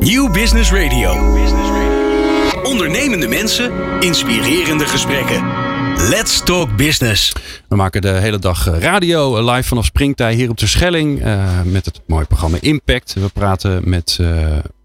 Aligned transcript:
Nieuw 0.00 0.30
Business 0.30 0.72
Radio. 0.72 1.12
Ondernemende 2.62 3.28
mensen, 3.28 3.72
inspirerende 4.00 4.84
gesprekken. 4.84 5.46
Let's 6.08 6.42
talk 6.44 6.76
business. 6.76 7.32
We 7.68 7.76
maken 7.76 8.02
de 8.02 8.08
hele 8.08 8.38
dag 8.38 8.66
eh, 8.66 8.78
radio 8.78 9.36
eh, 9.36 9.54
live 9.54 9.68
vanaf 9.68 9.84
Springtij 9.84 10.34
hier 10.34 10.50
op 10.50 10.58
de 10.58 10.66
Schelling. 10.66 11.24
Uh, 11.24 11.62
met 11.62 11.84
het 11.84 12.00
mooie 12.06 12.24
programma 12.24 12.56
Impact. 12.60 13.12
We 13.12 13.28
praten 13.28 13.88
met 13.88 14.18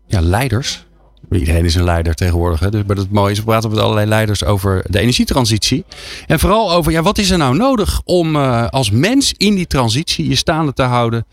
ja, 0.08 0.22
leiders. 0.22 0.85
Iedereen 1.32 1.66
is 1.66 1.76
een 1.76 1.84
leider 1.84 2.14
tegenwoordig. 2.14 2.60
Hè? 2.60 2.70
Dus 2.70 2.84
maar 2.88 2.96
het 2.96 3.12
mooie 3.12 3.32
is, 3.32 3.38
we 3.38 3.44
praten 3.46 3.70
met 3.70 3.80
allerlei 3.80 4.08
leiders 4.08 4.44
over 4.44 4.86
de 4.90 5.00
energietransitie. 5.00 5.86
En 6.28 6.40
vooral 6.40 6.72
over, 6.72 6.92
ja, 6.92 7.02
wat 7.02 7.18
is 7.18 7.30
er 7.30 7.38
nou 7.38 7.56
nodig 7.56 8.02
om 8.04 8.36
uh, 8.36 8.68
als 8.68 8.92
mens 8.92 9.34
in 9.38 9.56
die 9.56 9.68
transitie 9.68 10.30
je 10.30 10.36
staande 10.36 10.74
te 10.74 10.84
houden. 10.84 11.26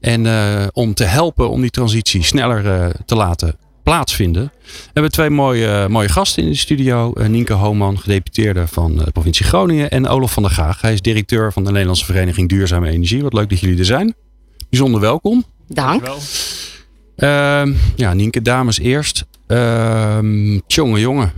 En 0.00 0.24
uh, 0.24 0.66
om 0.72 0.94
te 0.94 1.04
helpen 1.04 1.50
om 1.50 1.60
die 1.60 1.70
transitie 1.70 2.22
sneller 2.22 2.64
uh, 2.64 2.86
te 3.06 3.14
laten 3.14 3.56
plaatsvinden. 3.82 4.52
We 4.64 4.90
hebben 4.92 5.12
twee 5.12 5.30
mooie, 5.30 5.88
mooie 5.88 6.08
gasten 6.08 6.42
in 6.42 6.48
de 6.48 6.56
studio. 6.56 7.12
Nienke 7.28 7.52
Hooman, 7.52 7.98
gedeputeerde 7.98 8.66
van 8.66 8.96
de 8.96 9.10
provincie 9.10 9.46
Groningen. 9.46 9.90
En 9.90 10.08
Olof 10.08 10.32
van 10.32 10.42
der 10.42 10.52
Gaag. 10.52 10.80
Hij 10.80 10.92
is 10.92 11.02
directeur 11.02 11.52
van 11.52 11.64
de 11.64 11.70
Nederlandse 11.70 12.04
Vereniging 12.04 12.48
Duurzame 12.48 12.90
Energie. 12.90 13.22
Wat 13.22 13.32
leuk 13.32 13.48
dat 13.48 13.60
jullie 13.60 13.78
er 13.78 13.84
zijn. 13.84 14.14
Bijzonder 14.70 15.00
welkom. 15.00 15.44
Dank. 15.68 16.06
Uh, 17.16 17.62
ja, 17.96 18.12
Nienke, 18.14 18.42
dames 18.42 18.78
eerst. 18.78 19.24
Uh, 19.48 20.58
jongen, 20.66 21.00
jongen. 21.00 21.32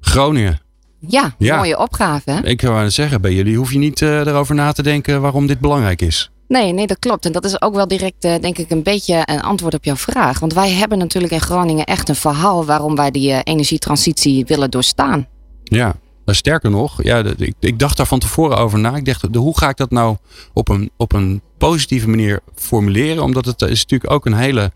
Groningen. 0.00 0.60
Ja, 1.08 1.34
ja, 1.38 1.56
mooie 1.56 1.78
opgave. 1.78 2.30
Hè? 2.30 2.46
Ik 2.46 2.60
wou 2.60 2.90
zeggen, 2.90 3.20
bij 3.20 3.32
jullie 3.32 3.56
hoef 3.56 3.72
je 3.72 3.78
niet 3.78 4.00
uh, 4.00 4.26
erover 4.26 4.54
na 4.54 4.72
te 4.72 4.82
denken 4.82 5.20
waarom 5.20 5.46
dit 5.46 5.60
belangrijk 5.60 6.02
is. 6.02 6.30
Nee, 6.48 6.72
nee, 6.72 6.86
dat 6.86 6.98
klopt. 6.98 7.26
En 7.26 7.32
dat 7.32 7.44
is 7.44 7.62
ook 7.62 7.74
wel 7.74 7.88
direct, 7.88 8.24
uh, 8.24 8.34
denk 8.40 8.58
ik, 8.58 8.70
een 8.70 8.82
beetje 8.82 9.22
een 9.24 9.40
antwoord 9.40 9.74
op 9.74 9.84
jouw 9.84 9.96
vraag. 9.96 10.38
Want 10.38 10.54
wij 10.54 10.70
hebben 10.70 10.98
natuurlijk 10.98 11.32
in 11.32 11.40
Groningen 11.40 11.84
echt 11.84 12.08
een 12.08 12.14
verhaal 12.14 12.64
waarom 12.64 12.94
wij 12.94 13.10
die 13.10 13.30
uh, 13.30 13.38
energietransitie 13.42 14.44
willen 14.44 14.70
doorstaan. 14.70 15.26
Ja, 15.64 15.94
maar 16.24 16.34
sterker 16.34 16.70
nog, 16.70 17.02
ja, 17.02 17.24
ik, 17.36 17.54
ik, 17.60 17.78
dacht 17.78 17.96
daar 17.96 18.06
van 18.06 18.18
tevoren 18.18 18.56
over 18.56 18.78
na. 18.78 18.96
Ik 18.96 19.04
dacht, 19.04 19.26
hoe 19.34 19.58
ga 19.58 19.68
ik 19.68 19.76
dat 19.76 19.90
nou 19.90 20.16
op 20.52 20.68
een, 20.68 20.90
op 20.96 21.12
een 21.12 21.42
positieve 21.58 22.08
manier 22.08 22.40
formuleren? 22.54 23.22
Omdat 23.22 23.44
het 23.44 23.62
is 23.62 23.80
natuurlijk 23.82 24.10
ook 24.10 24.26
een 24.26 24.34
hele 24.34 24.72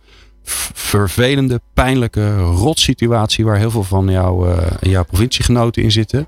vervelende, 0.74 1.60
pijnlijke 1.74 2.36
rotsituatie 2.38 3.44
waar 3.44 3.56
heel 3.56 3.70
veel 3.70 3.82
van 3.82 4.08
jouw, 4.08 4.48
uh, 4.48 4.56
jouw 4.80 5.05
provinciegenoten 5.05 5.82
in 5.82 5.92
zitten. 5.92 6.27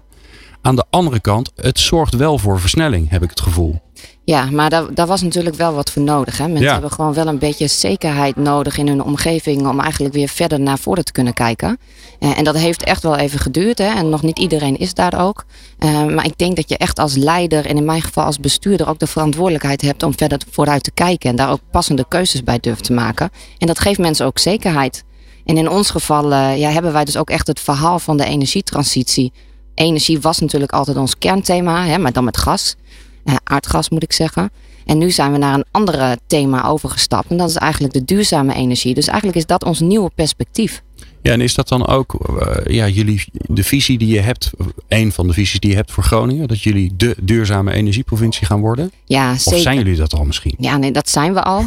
Aan 0.62 0.76
de 0.76 0.84
andere 0.90 1.20
kant, 1.20 1.52
het 1.56 1.78
zorgt 1.78 2.16
wel 2.16 2.38
voor 2.38 2.60
versnelling, 2.60 3.10
heb 3.10 3.22
ik 3.22 3.30
het 3.30 3.40
gevoel. 3.40 3.80
Ja, 4.30 4.50
maar 4.50 4.70
daar, 4.70 4.94
daar 4.94 5.06
was 5.06 5.22
natuurlijk 5.22 5.56
wel 5.56 5.72
wat 5.72 5.90
voor 5.90 6.02
nodig. 6.02 6.38
Hè? 6.38 6.44
Mensen 6.44 6.66
ja. 6.66 6.72
hebben 6.72 6.90
gewoon 6.90 7.12
wel 7.14 7.26
een 7.26 7.38
beetje 7.38 7.66
zekerheid 7.66 8.36
nodig 8.36 8.78
in 8.78 8.88
hun 8.88 9.02
omgeving 9.02 9.68
om 9.68 9.80
eigenlijk 9.80 10.14
weer 10.14 10.28
verder 10.28 10.60
naar 10.60 10.78
voren 10.78 11.04
te 11.04 11.12
kunnen 11.12 11.32
kijken. 11.32 11.78
Uh, 12.20 12.38
en 12.38 12.44
dat 12.44 12.56
heeft 12.56 12.82
echt 12.82 13.02
wel 13.02 13.16
even 13.16 13.38
geduurd. 13.38 13.78
Hè? 13.78 13.84
En 13.84 14.08
nog 14.08 14.22
niet 14.22 14.38
iedereen 14.38 14.76
is 14.76 14.94
daar 14.94 15.20
ook. 15.26 15.44
Uh, 15.78 16.06
maar 16.06 16.24
ik 16.24 16.38
denk 16.38 16.56
dat 16.56 16.68
je 16.68 16.76
echt 16.76 16.98
als 16.98 17.16
leider 17.16 17.66
en 17.66 17.76
in 17.76 17.84
mijn 17.84 18.02
geval 18.02 18.24
als 18.24 18.38
bestuurder 18.38 18.88
ook 18.88 18.98
de 18.98 19.06
verantwoordelijkheid 19.06 19.82
hebt 19.82 20.02
om 20.02 20.16
verder 20.16 20.40
vooruit 20.50 20.82
te 20.82 20.90
kijken. 20.90 21.30
En 21.30 21.36
daar 21.36 21.50
ook 21.50 21.60
passende 21.70 22.04
keuzes 22.08 22.44
bij 22.44 22.58
durft 22.60 22.84
te 22.84 22.92
maken. 22.92 23.30
En 23.58 23.66
dat 23.66 23.78
geeft 23.78 23.98
mensen 23.98 24.26
ook 24.26 24.38
zekerheid. 24.38 25.04
En 25.44 25.56
in 25.56 25.70
ons 25.70 25.90
geval 25.90 26.32
uh, 26.32 26.58
ja, 26.58 26.70
hebben 26.70 26.92
wij 26.92 27.04
dus 27.04 27.16
ook 27.16 27.30
echt 27.30 27.46
het 27.46 27.60
verhaal 27.60 27.98
van 27.98 28.16
de 28.16 28.24
energietransitie. 28.24 29.32
Energie 29.74 30.20
was 30.20 30.38
natuurlijk 30.38 30.72
altijd 30.72 30.96
ons 30.96 31.18
kernthema, 31.18 31.84
hè, 31.84 31.98
maar 31.98 32.12
dan 32.12 32.24
met 32.24 32.36
gas. 32.36 32.76
Aardgas 33.44 33.88
moet 33.88 34.02
ik 34.02 34.12
zeggen. 34.12 34.50
En 34.84 34.98
nu 34.98 35.10
zijn 35.10 35.32
we 35.32 35.38
naar 35.38 35.54
een 35.54 35.64
andere 35.70 36.18
thema 36.26 36.64
overgestapt. 36.64 37.30
En 37.30 37.36
dat 37.36 37.48
is 37.48 37.56
eigenlijk 37.56 37.92
de 37.92 38.04
duurzame 38.04 38.54
energie. 38.54 38.94
Dus 38.94 39.06
eigenlijk 39.06 39.38
is 39.38 39.46
dat 39.46 39.64
ons 39.64 39.80
nieuwe 39.80 40.10
perspectief. 40.14 40.82
Ja, 41.22 41.32
en 41.32 41.40
is 41.40 41.54
dat 41.54 41.68
dan 41.68 41.86
ook 41.86 42.16
uh, 42.30 42.74
ja, 42.74 42.88
jullie, 42.88 43.24
de 43.32 43.64
visie 43.64 43.98
die 43.98 44.14
je 44.14 44.20
hebt, 44.20 44.50
een 44.88 45.12
van 45.12 45.26
de 45.26 45.32
visies 45.32 45.60
die 45.60 45.70
je 45.70 45.76
hebt 45.76 45.92
voor 45.92 46.04
Groningen, 46.04 46.48
dat 46.48 46.62
jullie 46.62 46.92
de 46.96 47.16
duurzame 47.22 47.72
energieprovincie 47.72 48.46
gaan 48.46 48.60
worden? 48.60 48.92
Ja, 49.04 49.36
zeker. 49.36 49.52
Of 49.52 49.62
zijn 49.62 49.76
jullie 49.76 49.96
dat 49.96 50.14
al 50.14 50.24
misschien? 50.24 50.54
Ja, 50.58 50.76
nee, 50.76 50.92
dat 50.92 51.08
zijn 51.08 51.34
we 51.34 51.42
al. 51.42 51.64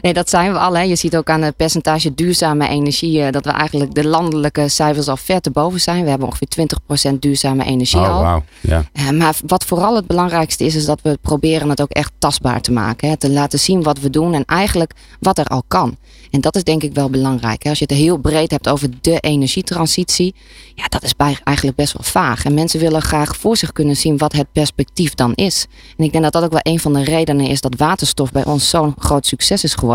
Nee, 0.00 0.12
dat 0.12 0.30
zijn 0.30 0.52
we 0.52 0.58
al. 0.58 0.76
Hè. 0.76 0.82
Je 0.82 0.96
ziet 0.96 1.16
ook 1.16 1.30
aan 1.30 1.42
het 1.42 1.56
percentage 1.56 2.14
duurzame 2.14 2.68
energie 2.68 3.18
uh, 3.18 3.30
dat 3.30 3.44
we 3.44 3.50
eigenlijk 3.50 3.94
de 3.94 4.06
landelijke 4.06 4.68
cijfers 4.68 5.08
al 5.08 5.16
ver 5.16 5.40
te 5.40 5.50
boven 5.50 5.80
zijn. 5.80 6.02
We 6.02 6.10
hebben 6.10 6.28
ongeveer 6.28 6.68
20% 7.12 7.18
duurzame 7.18 7.64
energie 7.64 8.00
oh, 8.00 8.16
al. 8.16 8.22
Wow. 8.22 8.42
Ja. 8.60 8.84
Uh, 8.92 9.10
maar 9.10 9.36
wat 9.46 9.64
vooral 9.64 9.96
het 9.96 10.06
belangrijkste 10.06 10.64
is, 10.64 10.74
is 10.74 10.84
dat 10.84 11.00
we 11.02 11.18
proberen 11.22 11.68
het 11.68 11.80
ook 11.80 11.90
echt 11.90 12.12
tastbaar 12.18 12.60
te 12.60 12.72
maken. 12.72 13.08
Hè. 13.08 13.16
Te 13.16 13.30
laten 13.30 13.58
zien 13.58 13.82
wat 13.82 13.98
we 13.98 14.10
doen 14.10 14.34
en 14.34 14.44
eigenlijk 14.44 14.92
wat 15.20 15.38
er 15.38 15.46
al 15.46 15.62
kan. 15.68 15.96
En 16.30 16.40
dat 16.40 16.56
is 16.56 16.64
denk 16.64 16.82
ik 16.82 16.94
wel 16.94 17.10
belangrijk. 17.10 17.62
Hè. 17.62 17.68
Als 17.68 17.78
je 17.78 17.86
het 17.88 17.96
heel 17.96 18.16
breed 18.16 18.50
hebt 18.50 18.68
over 18.68 18.88
de 19.00 19.20
energietransitie, 19.20 20.34
ja, 20.74 20.84
dat 20.88 21.02
is 21.02 21.16
bij, 21.16 21.38
eigenlijk 21.44 21.76
best 21.76 21.92
wel 21.92 22.02
vaag. 22.02 22.44
En 22.44 22.54
mensen 22.54 22.80
willen 22.80 23.02
graag 23.02 23.36
voor 23.36 23.56
zich 23.56 23.72
kunnen 23.72 23.96
zien 23.96 24.18
wat 24.18 24.32
het 24.32 24.46
perspectief 24.52 25.14
dan 25.14 25.34
is. 25.34 25.66
En 25.96 26.04
ik 26.04 26.12
denk 26.12 26.24
dat 26.24 26.32
dat 26.32 26.42
ook 26.44 26.52
wel 26.52 26.72
een 26.72 26.80
van 26.80 26.92
de 26.92 27.04
redenen 27.04 27.46
is 27.46 27.60
dat 27.60 27.74
waterstof 27.76 28.32
bij 28.32 28.44
ons 28.44 28.68
zo'n 28.68 28.94
groot 28.98 29.26
succes 29.26 29.64
is 29.64 29.74
geworden. 29.74 29.89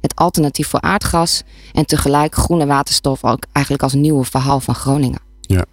Het 0.00 0.14
alternatief 0.14 0.68
voor 0.68 0.80
aardgas 0.80 1.42
en 1.72 1.86
tegelijk 1.86 2.34
groene 2.34 2.66
waterstof 2.66 3.24
ook 3.24 3.46
eigenlijk 3.52 3.84
als 3.84 3.94
nieuwe 3.94 4.24
verhaal 4.24 4.60
van 4.60 4.74
Groningen. 4.74 5.20
Ja. 5.40 5.64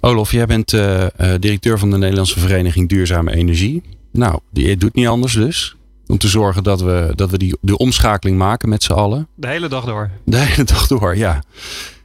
Olof, 0.00 0.32
jij 0.32 0.46
bent 0.46 0.72
uh, 0.72 1.00
uh, 1.00 1.08
directeur 1.38 1.78
van 1.78 1.90
de 1.90 1.96
Nederlandse 1.96 2.40
Vereniging 2.40 2.88
Duurzame 2.88 3.32
Energie. 3.32 3.82
Nou, 4.12 4.38
die 4.50 4.76
doet 4.76 4.94
niet 4.94 5.06
anders 5.06 5.32
dus. 5.32 5.76
Om 6.06 6.18
te 6.18 6.28
zorgen 6.28 6.62
dat 6.62 6.80
we, 6.80 7.12
dat 7.14 7.30
we 7.30 7.38
die, 7.38 7.56
de 7.60 7.76
omschakeling 7.76 8.38
maken 8.38 8.68
met 8.68 8.82
z'n 8.82 8.92
allen. 8.92 9.28
De 9.34 9.46
hele 9.46 9.68
dag 9.68 9.84
door. 9.84 10.10
De 10.24 10.36
hele 10.36 10.64
dag 10.64 10.86
door, 10.86 11.16
ja. 11.16 11.42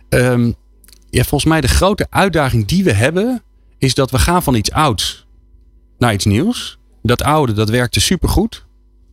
Um, 0.09 0.55
ja. 1.09 1.23
Volgens 1.23 1.51
mij 1.51 1.61
de 1.61 1.67
grote 1.67 2.07
uitdaging 2.09 2.65
die 2.65 2.83
we 2.83 2.93
hebben, 2.93 3.43
is 3.77 3.93
dat 3.93 4.11
we 4.11 4.19
gaan 4.19 4.43
van 4.43 4.55
iets 4.55 4.71
ouds 4.71 5.25
naar 5.97 6.13
iets 6.13 6.25
nieuws. 6.25 6.77
Dat 7.01 7.23
oude, 7.23 7.53
dat 7.53 7.69
werkte 7.69 7.99
supergoed. 7.99 8.65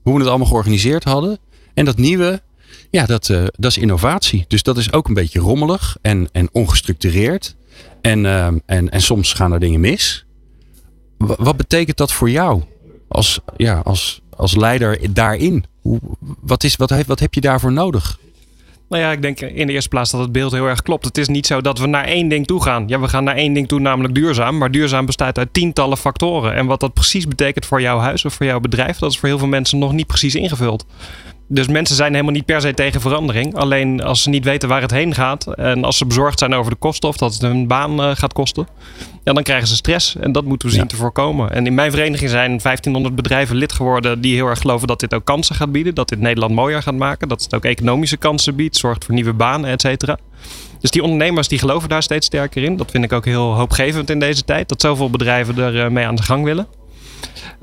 Hoe 0.02 0.12
we 0.12 0.18
het 0.18 0.28
allemaal 0.28 0.46
georganiseerd 0.46 1.04
hadden. 1.04 1.38
En 1.75 1.84
dat 1.84 1.97
nieuwe, 1.97 2.43
ja, 2.91 3.06
dat, 3.06 3.28
uh, 3.28 3.44
dat 3.53 3.71
is 3.71 3.78
innovatie. 3.78 4.44
Dus 4.49 4.62
dat 4.62 4.77
is 4.77 4.93
ook 4.93 5.09
een 5.09 5.15
beetje 5.15 5.41
rommelig 5.41 5.97
en, 6.03 6.28
en 6.33 6.49
ongestructureerd. 6.53 7.56
En, 8.00 8.25
uh, 8.25 8.47
en, 8.47 8.91
en 8.91 9.03
soms 9.03 9.33
gaan 9.33 9.53
er 9.53 9.60
dingen 9.60 9.81
mis. 9.81 10.25
Wat 11.19 11.56
betekent 11.56 11.97
dat 11.97 12.12
voor 12.12 12.31
jou 12.31 12.62
als, 13.09 13.41
ja, 13.56 13.81
als, 13.84 14.21
als 14.37 14.56
leider 14.56 15.15
daarin? 15.15 15.65
Hoe, 15.81 16.00
wat, 16.41 16.65
is, 16.65 16.77
wat, 16.77 16.91
heeft, 16.91 17.06
wat 17.06 17.21
heb 17.21 17.34
je 17.34 17.41
daarvoor 17.41 17.72
nodig? 17.72 18.19
Nou 18.89 19.04
ja, 19.04 19.12
ik 19.12 19.22
denk 19.22 19.41
in 19.41 19.66
de 19.66 19.72
eerste 19.72 19.89
plaats 19.89 20.10
dat 20.10 20.21
het 20.21 20.33
beeld 20.33 20.53
heel 20.53 20.66
erg 20.66 20.83
klopt. 20.83 21.04
Het 21.04 21.19
is 21.19 21.28
niet 21.28 21.47
zo 21.47 21.60
dat 21.60 21.78
we 21.78 21.87
naar 21.87 22.04
één 22.04 22.28
ding 22.28 22.47
toe 22.47 22.62
gaan. 22.62 22.84
Ja, 22.89 23.00
we 23.00 23.09
gaan 23.09 23.25
naar 23.25 23.37
één 23.37 23.53
ding 23.53 23.69
toe, 23.69 23.81
namelijk 23.81 24.15
duurzaam. 24.15 24.59
Maar 24.59 24.71
duurzaam 24.71 25.06
bestaat 25.06 25.39
uit 25.39 25.53
tientallen 25.53 25.97
factoren. 25.97 26.54
En 26.54 26.66
wat 26.66 26.81
dat 26.81 26.93
precies 26.93 27.28
betekent 27.28 27.66
voor 27.66 27.81
jouw 27.81 27.99
huis 27.99 28.25
of 28.25 28.34
voor 28.34 28.47
jouw 28.47 28.60
bedrijf, 28.60 28.99
dat 28.99 29.10
is 29.10 29.19
voor 29.19 29.28
heel 29.28 29.39
veel 29.39 29.47
mensen 29.47 29.78
nog 29.78 29.93
niet 29.93 30.06
precies 30.06 30.34
ingevuld. 30.34 30.87
Dus 31.52 31.68
mensen 31.68 31.96
zijn 31.96 32.12
helemaal 32.12 32.32
niet 32.32 32.44
per 32.44 32.60
se 32.60 32.74
tegen 32.74 33.00
verandering. 33.00 33.54
Alleen 33.54 34.02
als 34.02 34.22
ze 34.22 34.28
niet 34.28 34.44
weten 34.44 34.68
waar 34.68 34.80
het 34.80 34.90
heen 34.90 35.14
gaat 35.14 35.54
en 35.54 35.84
als 35.84 35.96
ze 35.96 36.06
bezorgd 36.06 36.38
zijn 36.38 36.54
over 36.54 36.70
de 36.70 36.76
kosten 36.76 37.08
of 37.08 37.16
dat 37.16 37.32
het 37.32 37.42
hun 37.42 37.66
baan 37.66 38.00
uh, 38.00 38.10
gaat 38.14 38.32
kosten, 38.32 38.66
ja, 39.24 39.32
dan 39.32 39.42
krijgen 39.42 39.68
ze 39.68 39.76
stress. 39.76 40.16
En 40.16 40.32
dat 40.32 40.44
moeten 40.44 40.68
we 40.68 40.74
zien 40.74 40.82
ja. 40.82 40.88
te 40.88 40.96
voorkomen. 40.96 41.52
En 41.52 41.66
in 41.66 41.74
mijn 41.74 41.91
vereniging 41.91 42.30
zijn 42.30 42.58
1500 42.58 43.14
bedrijven 43.14 43.56
lid 43.56 43.72
geworden 43.72 44.20
die 44.20 44.34
heel 44.34 44.46
erg 44.46 44.60
geloven 44.60 44.86
dat 44.86 45.00
dit 45.00 45.14
ook 45.14 45.24
kansen 45.24 45.54
gaat 45.54 45.72
bieden. 45.72 45.94
Dat 45.94 46.08
dit 46.08 46.20
Nederland 46.20 46.54
mooier 46.54 46.82
gaat 46.82 46.94
maken. 46.94 47.28
Dat 47.28 47.42
het 47.42 47.54
ook 47.54 47.64
economische 47.64 48.16
kansen 48.16 48.56
biedt, 48.56 48.76
zorgt 48.76 49.04
voor 49.04 49.14
nieuwe 49.14 49.32
banen, 49.32 49.70
et 49.70 49.80
cetera. 49.80 50.18
Dus 50.80 50.91
die 50.91 51.02
ondernemers 51.02 51.48
die 51.48 51.58
geloven 51.58 51.88
daar 51.88 52.02
steeds 52.02 52.26
sterker 52.26 52.62
in. 52.62 52.76
Dat 52.76 52.91
vind 52.91 53.04
ik 53.04 53.12
ook 53.12 53.24
heel 53.24 53.54
hoopgevend 53.54 54.10
in 54.10 54.18
deze 54.18 54.44
tijd. 54.44 54.68
Dat 54.68 54.80
zoveel 54.80 55.10
bedrijven 55.10 55.58
er 55.58 55.74
uh, 55.74 55.88
mee 55.88 56.06
aan 56.06 56.16
de 56.16 56.22
gang 56.22 56.44
willen. 56.44 56.66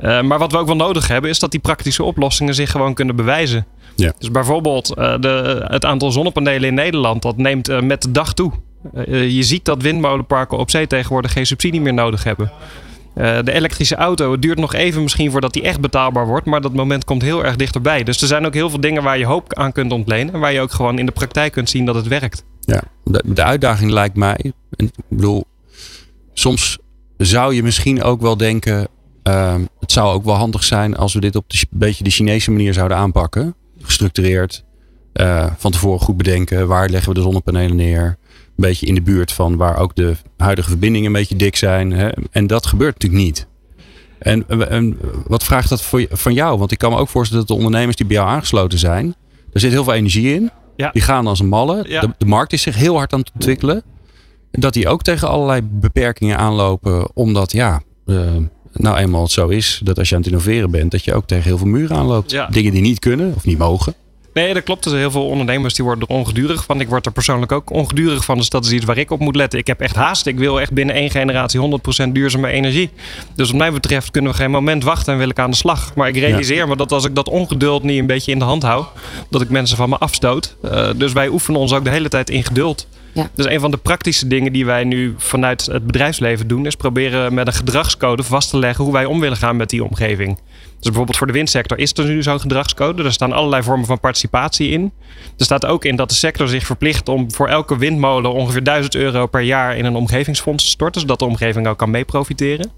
Uh, 0.01 0.21
maar 0.21 0.39
wat 0.39 0.51
we 0.51 0.57
ook 0.57 0.67
wel 0.67 0.75
nodig 0.75 1.07
hebben, 1.07 1.29
is 1.29 1.39
dat 1.39 1.51
die 1.51 1.59
praktische 1.59 2.03
oplossingen 2.03 2.55
zich 2.55 2.71
gewoon 2.71 2.93
kunnen 2.93 3.15
bewijzen. 3.15 3.65
Ja. 3.95 4.13
Dus 4.17 4.31
bijvoorbeeld 4.31 4.97
uh, 4.97 5.19
de, 5.19 5.65
het 5.67 5.85
aantal 5.85 6.11
zonnepanelen 6.11 6.69
in 6.69 6.73
Nederland, 6.73 7.21
dat 7.21 7.37
neemt 7.37 7.69
uh, 7.69 7.81
met 7.81 8.01
de 8.01 8.11
dag 8.11 8.33
toe. 8.33 8.51
je 9.05 9.43
ziet 9.43 9.65
dat 9.65 9.81
windmolenparken 9.81 10.57
op 10.57 10.69
zee 10.69 10.87
tegenwoordig 10.87 11.31
geen 11.31 11.45
subsidie 11.45 11.81
meer 11.81 11.93
nodig 11.93 12.23
hebben. 12.23 12.51
de 13.13 13.51
elektrische 13.51 13.95
auto, 13.95 14.31
het 14.31 14.41
duurt 14.41 14.59
nog 14.59 14.73
even 14.73 15.01
misschien 15.01 15.31
voordat 15.31 15.53
die 15.53 15.63
echt 15.63 15.79
betaalbaar 15.79 16.27
wordt, 16.27 16.45
maar 16.45 16.61
dat 16.61 16.73
moment 16.73 17.05
komt 17.05 17.21
heel 17.21 17.45
erg 17.45 17.55
dichterbij. 17.55 18.03
Dus 18.03 18.21
er 18.21 18.27
zijn 18.27 18.45
ook 18.45 18.53
heel 18.53 18.69
veel 18.69 18.79
dingen 18.79 19.03
waar 19.03 19.17
je 19.17 19.25
hoop 19.25 19.53
aan 19.53 19.71
kunt 19.71 19.91
ontlenen 19.91 20.33
en 20.33 20.39
waar 20.39 20.53
je 20.53 20.61
ook 20.61 20.71
gewoon 20.71 20.99
in 20.99 21.05
de 21.05 21.11
praktijk 21.11 21.51
kunt 21.51 21.69
zien 21.69 21.85
dat 21.85 21.95
het 21.95 22.07
werkt. 22.07 22.43
Ja, 22.59 22.81
de, 23.03 23.23
de 23.25 23.43
uitdaging 23.43 23.91
lijkt 23.91 24.15
mij, 24.15 24.53
en 24.75 24.85
ik 24.85 25.03
bedoel, 25.09 25.45
soms 26.33 26.77
zou 27.17 27.55
je 27.55 27.63
misschien 27.63 28.03
ook 28.03 28.21
wel 28.21 28.37
denken, 28.37 28.87
uh, 29.29 29.55
het 29.79 29.91
zou 29.91 30.13
ook 30.13 30.23
wel 30.23 30.35
handig 30.35 30.63
zijn 30.63 30.97
als 30.97 31.13
we 31.13 31.19
dit 31.19 31.35
op 31.35 31.45
een 31.49 31.67
beetje 31.69 32.03
de 32.03 32.09
Chinese 32.09 32.51
manier 32.51 32.73
zouden 32.73 32.97
aanpakken. 32.97 33.55
Gestructureerd. 33.81 34.63
Uh, 35.13 35.45
van 35.57 35.71
tevoren 35.71 35.99
goed 35.99 36.17
bedenken. 36.17 36.67
Waar 36.67 36.89
leggen 36.89 37.09
we 37.09 37.15
de 37.15 37.21
zonnepanelen 37.21 37.75
neer? 37.75 38.05
Een 38.05 38.65
beetje 38.65 38.85
in 38.85 38.95
de 38.95 39.01
buurt 39.01 39.31
van 39.31 39.57
waar 39.57 39.77
ook 39.77 39.95
de 39.95 40.15
huidige 40.37 40.69
verbindingen 40.69 41.07
een 41.07 41.13
beetje 41.13 41.35
dik 41.35 41.55
zijn. 41.55 41.91
Hè? 41.91 42.09
En 42.31 42.47
dat 42.47 42.65
gebeurt 42.65 42.93
natuurlijk 42.93 43.23
niet. 43.23 43.47
En, 44.19 44.69
en, 44.69 44.97
wat 45.27 45.43
vraagt 45.43 45.69
dat 45.69 45.81
voor, 45.81 46.05
van 46.09 46.33
jou? 46.33 46.57
Want 46.57 46.71
ik 46.71 46.77
kan 46.77 46.91
me 46.91 46.97
ook 46.97 47.09
voorstellen 47.09 47.45
dat 47.45 47.55
de 47.55 47.63
ondernemers 47.63 47.95
die 47.95 48.05
bij 48.05 48.15
jou 48.15 48.29
aangesloten 48.29 48.79
zijn. 48.79 49.15
Er 49.53 49.59
zit 49.59 49.71
heel 49.71 49.83
veel 49.83 49.93
energie 49.93 50.33
in. 50.33 50.51
Die 50.91 51.01
gaan 51.01 51.27
als 51.27 51.39
een 51.39 51.47
malle. 51.47 51.83
De, 51.83 52.13
de, 52.17 52.25
markt 52.25 52.53
is 52.53 52.61
zich 52.61 52.75
heel 52.75 52.95
hard 52.95 53.13
aan 53.13 53.19
het 53.19 53.31
ontwikkelen. 53.33 53.83
Dat 54.51 54.73
die 54.73 54.87
ook 54.87 55.01
tegen 55.01 55.27
allerlei 55.27 55.61
beperkingen 55.63 56.37
aanlopen. 56.37 57.15
Omdat 57.15 57.51
ja, 57.51 57.81
uh, 58.05 58.35
nou 58.73 58.97
eenmaal 58.97 59.21
het 59.21 59.31
zo 59.31 59.47
is 59.47 59.81
dat 59.83 59.97
als 59.99 60.09
je 60.09 60.15
aan 60.15 60.21
het 60.21 60.29
innoveren 60.29 60.71
bent, 60.71 60.91
dat 60.91 61.03
je 61.03 61.13
ook 61.13 61.27
tegen 61.27 61.43
heel 61.43 61.57
veel 61.57 61.67
muren 61.67 61.97
aanloopt. 61.97 62.37
Dingen 62.49 62.71
die 62.71 62.81
niet 62.81 62.99
kunnen 62.99 63.33
of 63.35 63.45
niet 63.45 63.57
mogen. 63.57 63.93
Nee, 64.33 64.53
dat 64.53 64.63
klopt. 64.63 64.83
Er 64.83 64.89
zijn 64.89 65.01
heel 65.01 65.11
veel 65.11 65.27
ondernemers 65.27 65.73
die 65.73 65.85
worden 65.85 66.07
er 66.07 66.15
ongedurig 66.15 66.63
van. 66.63 66.79
Ik 66.79 66.89
word 66.89 67.05
er 67.05 67.11
persoonlijk 67.11 67.51
ook 67.51 67.69
ongedurig 67.71 68.25
van. 68.25 68.37
Dus 68.37 68.49
dat 68.49 68.65
is 68.65 68.71
iets 68.71 68.85
waar 68.85 68.97
ik 68.97 69.11
op 69.11 69.19
moet 69.19 69.35
letten. 69.35 69.59
Ik 69.59 69.67
heb 69.67 69.81
echt 69.81 69.95
haast. 69.95 70.25
Ik 70.25 70.37
wil 70.37 70.61
echt 70.61 70.71
binnen 70.71 70.95
één 70.95 71.09
generatie 71.09 71.79
100% 72.07 72.09
duurzame 72.11 72.47
energie. 72.47 72.89
Dus 73.35 73.47
wat 73.47 73.57
mij 73.57 73.71
betreft 73.71 74.11
kunnen 74.11 74.31
we 74.31 74.37
geen 74.37 74.51
moment 74.51 74.83
wachten 74.83 75.13
en 75.13 75.19
wil 75.19 75.29
ik 75.29 75.39
aan 75.39 75.51
de 75.51 75.57
slag. 75.57 75.95
Maar 75.95 76.07
ik 76.07 76.17
realiseer 76.17 76.67
me 76.67 76.75
dat 76.75 76.91
als 76.91 77.05
ik 77.05 77.15
dat 77.15 77.29
ongeduld 77.29 77.83
niet 77.83 77.99
een 77.99 78.05
beetje 78.05 78.31
in 78.31 78.39
de 78.39 78.45
hand 78.45 78.63
hou, 78.63 78.85
dat 79.29 79.41
ik 79.41 79.49
mensen 79.49 79.77
van 79.77 79.89
me 79.89 79.97
afstoot. 79.97 80.55
Uh, 80.65 80.89
dus 80.95 81.13
wij 81.13 81.27
oefenen 81.27 81.59
ons 81.59 81.73
ook 81.73 81.83
de 81.83 81.89
hele 81.89 82.09
tijd 82.09 82.29
in 82.29 82.43
geduld. 82.43 82.87
Ja. 83.13 83.29
Dus 83.33 83.45
een 83.45 83.59
van 83.59 83.71
de 83.71 83.77
praktische 83.77 84.27
dingen 84.27 84.53
die 84.53 84.65
wij 84.65 84.83
nu 84.83 85.13
vanuit 85.17 85.65
het 85.65 85.85
bedrijfsleven 85.85 86.47
doen, 86.47 86.65
is 86.65 86.75
proberen 86.75 87.33
met 87.33 87.47
een 87.47 87.53
gedragscode 87.53 88.23
vast 88.23 88.49
te 88.49 88.59
leggen 88.59 88.83
hoe 88.83 88.93
wij 88.93 89.05
om 89.05 89.19
willen 89.19 89.37
gaan 89.37 89.55
met 89.55 89.69
die 89.69 89.83
omgeving. 89.83 90.37
Dus 90.79 90.87
bijvoorbeeld 90.87 91.17
voor 91.17 91.27
de 91.27 91.33
windsector 91.33 91.77
is 91.77 91.93
er 91.93 92.05
nu 92.05 92.23
zo'n 92.23 92.39
gedragscode. 92.39 93.03
Er 93.03 93.13
staan 93.13 93.31
allerlei 93.31 93.63
vormen 93.63 93.85
van 93.85 93.99
participatie 93.99 94.69
in. 94.69 94.91
Er 95.37 95.45
staat 95.45 95.65
ook 95.65 95.85
in 95.85 95.95
dat 95.95 96.09
de 96.09 96.15
sector 96.15 96.47
zich 96.47 96.65
verplicht 96.65 97.09
om 97.09 97.31
voor 97.31 97.47
elke 97.47 97.77
windmolen 97.77 98.33
ongeveer 98.33 98.63
1000 98.63 98.95
euro 98.95 99.27
per 99.27 99.41
jaar 99.41 99.77
in 99.77 99.85
een 99.85 99.95
omgevingsfonds 99.95 100.63
te 100.63 100.69
storten, 100.69 101.01
zodat 101.01 101.19
de 101.19 101.25
omgeving 101.25 101.67
ook 101.67 101.77
kan 101.77 101.89
mee 101.89 102.05
profiteren. 102.05 102.71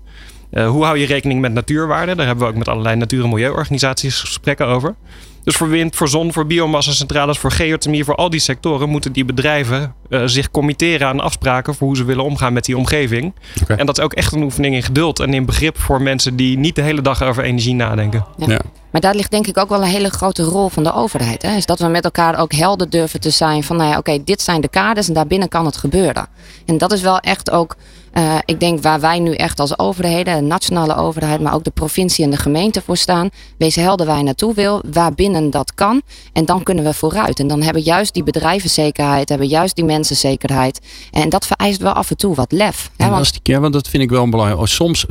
Uh, 0.52 0.70
hoe 0.70 0.84
hou 0.84 0.98
je 0.98 1.06
rekening 1.06 1.42
met 1.42 1.54
natuurwaarde? 1.54 2.16
Daar 2.16 2.26
hebben 2.26 2.46
we 2.46 2.52
ook 2.52 2.58
met 2.58 2.68
allerlei 2.68 2.96
natuur- 2.96 3.24
en 3.24 3.30
milieuorganisaties 3.30 4.20
gesprekken 4.20 4.68
over. 4.68 4.96
Dus 5.44 5.56
voor 5.56 5.70
wind, 5.70 5.96
voor 5.96 6.08
zon, 6.08 6.34
voor 6.34 6.46
biomassa-centrales, 6.46 7.38
voor 7.38 7.52
geothermie, 7.52 8.04
voor 8.04 8.16
al 8.16 8.30
die 8.30 8.40
sectoren 8.40 8.90
moeten 8.90 9.12
die 9.12 9.26
bedrijven 9.26 9.94
uh, 10.10 10.22
zich 10.26 10.52
committeren 10.52 11.08
aan 11.08 11.20
afspraken 11.20 11.76
voor 11.76 11.88
hoe 11.88 11.96
ze 11.96 12.04
willen 12.04 12.24
omgaan 12.24 12.54
met 12.54 12.66
die 12.66 12.78
omgeving. 12.78 13.34
Okay. 13.62 13.78
En 13.78 13.86
dat 13.86 13.98
is 13.98 14.04
ook 14.04 14.14
echt 14.14 14.34
een 14.34 14.44
oefening 14.44 14.76
in 14.76 14.84
geduld 14.84 15.20
en 15.20 15.34
in 15.34 15.46
begrip 15.46 15.78
voor 15.78 16.02
mensen 16.02 16.36
die 16.36 16.58
niet 16.58 16.76
de 16.76 16.82
hele 16.82 17.02
dag 17.02 17.24
over 17.24 17.44
energie 17.44 17.76
nadenken. 17.76 18.26
Ja. 18.38 18.50
ja. 18.50 18.62
Maar 18.92 19.02
daar 19.02 19.16
ligt 19.16 19.32
denk 19.32 19.48
ik 19.48 19.58
ook 19.58 19.70
wel 19.70 19.82
een 19.82 19.88
hele 19.88 20.10
grote 20.10 20.44
rol 20.44 20.70
van 20.70 20.84
de 20.84 20.94
overheid. 20.94 21.42
Hè? 21.42 21.56
Is 21.56 21.66
dat 21.66 21.80
we 21.80 21.88
met 21.88 22.04
elkaar 22.04 22.40
ook 22.40 22.54
helder 22.54 22.90
durven 22.90 23.20
te 23.20 23.30
zijn 23.30 23.64
van, 23.64 23.76
nou 23.76 23.90
ja, 23.90 23.98
oké, 23.98 24.24
dit 24.24 24.42
zijn 24.42 24.62
de 24.62 24.68
kaders 24.68 25.08
en 25.08 25.14
daarbinnen 25.14 25.48
kan 25.48 25.66
het 25.66 25.78
gebeuren. 25.78 26.28
En 26.66 26.78
dat 26.78 26.92
is 26.92 27.02
wel 27.02 27.20
echt 27.20 27.52
ook, 27.52 27.76
uh, 28.14 28.38
ik 28.46 28.60
denk 28.60 28.82
waar 28.82 29.00
wij 29.00 29.20
nu 29.20 29.34
echt 29.34 29.60
als 29.60 29.80
overheden, 29.80 30.36
de 30.36 30.42
nationale 30.42 30.96
overheid, 30.96 31.42
maar 31.42 31.54
ook 31.54 31.64
de 31.64 31.72
provincie 31.72 32.24
en 32.24 32.32
de 32.32 32.38
gemeente 32.38 32.82
voor 32.82 32.98
staan. 32.98 33.30
Wees 33.58 33.76
helder 33.76 34.06
waar 34.06 34.18
je 34.18 34.24
naartoe 34.24 34.54
wil, 34.54 34.82
waarbinnen 34.92 35.50
dat 35.50 35.74
kan. 35.74 36.02
En 36.34 36.46
dan 36.46 36.64
kunnen 36.64 36.84
we 36.84 36.94
vooruit. 36.94 37.40
En 37.40 37.48
dan 37.48 37.62
hebben 37.62 37.82
juist 37.82 38.14
die 38.14 38.24
bedrijven 38.24 38.70
zekerheid, 38.70 39.30
hebben 39.30 39.48
juist 39.48 39.76
die 39.76 39.86
mensen 39.86 40.16
zekerheid. 40.16 40.80
En 41.12 41.30
dat 41.30 41.46
vereist 41.46 41.82
wel 41.82 41.94
af 41.94 42.10
en 42.10 42.18
toe 42.18 42.36
wat 42.36 42.52
lef. 42.52 42.92
Hè? 42.98 43.06
Want, 43.06 43.18
als 43.18 43.32
die, 43.32 43.42
ja, 43.44 43.60
want 43.60 43.74
dat 43.74 43.88
vind 43.88 44.04
ik 44.04 44.10
wel 44.10 44.30
belangrijk. 44.30 44.68
Soms 44.68 45.06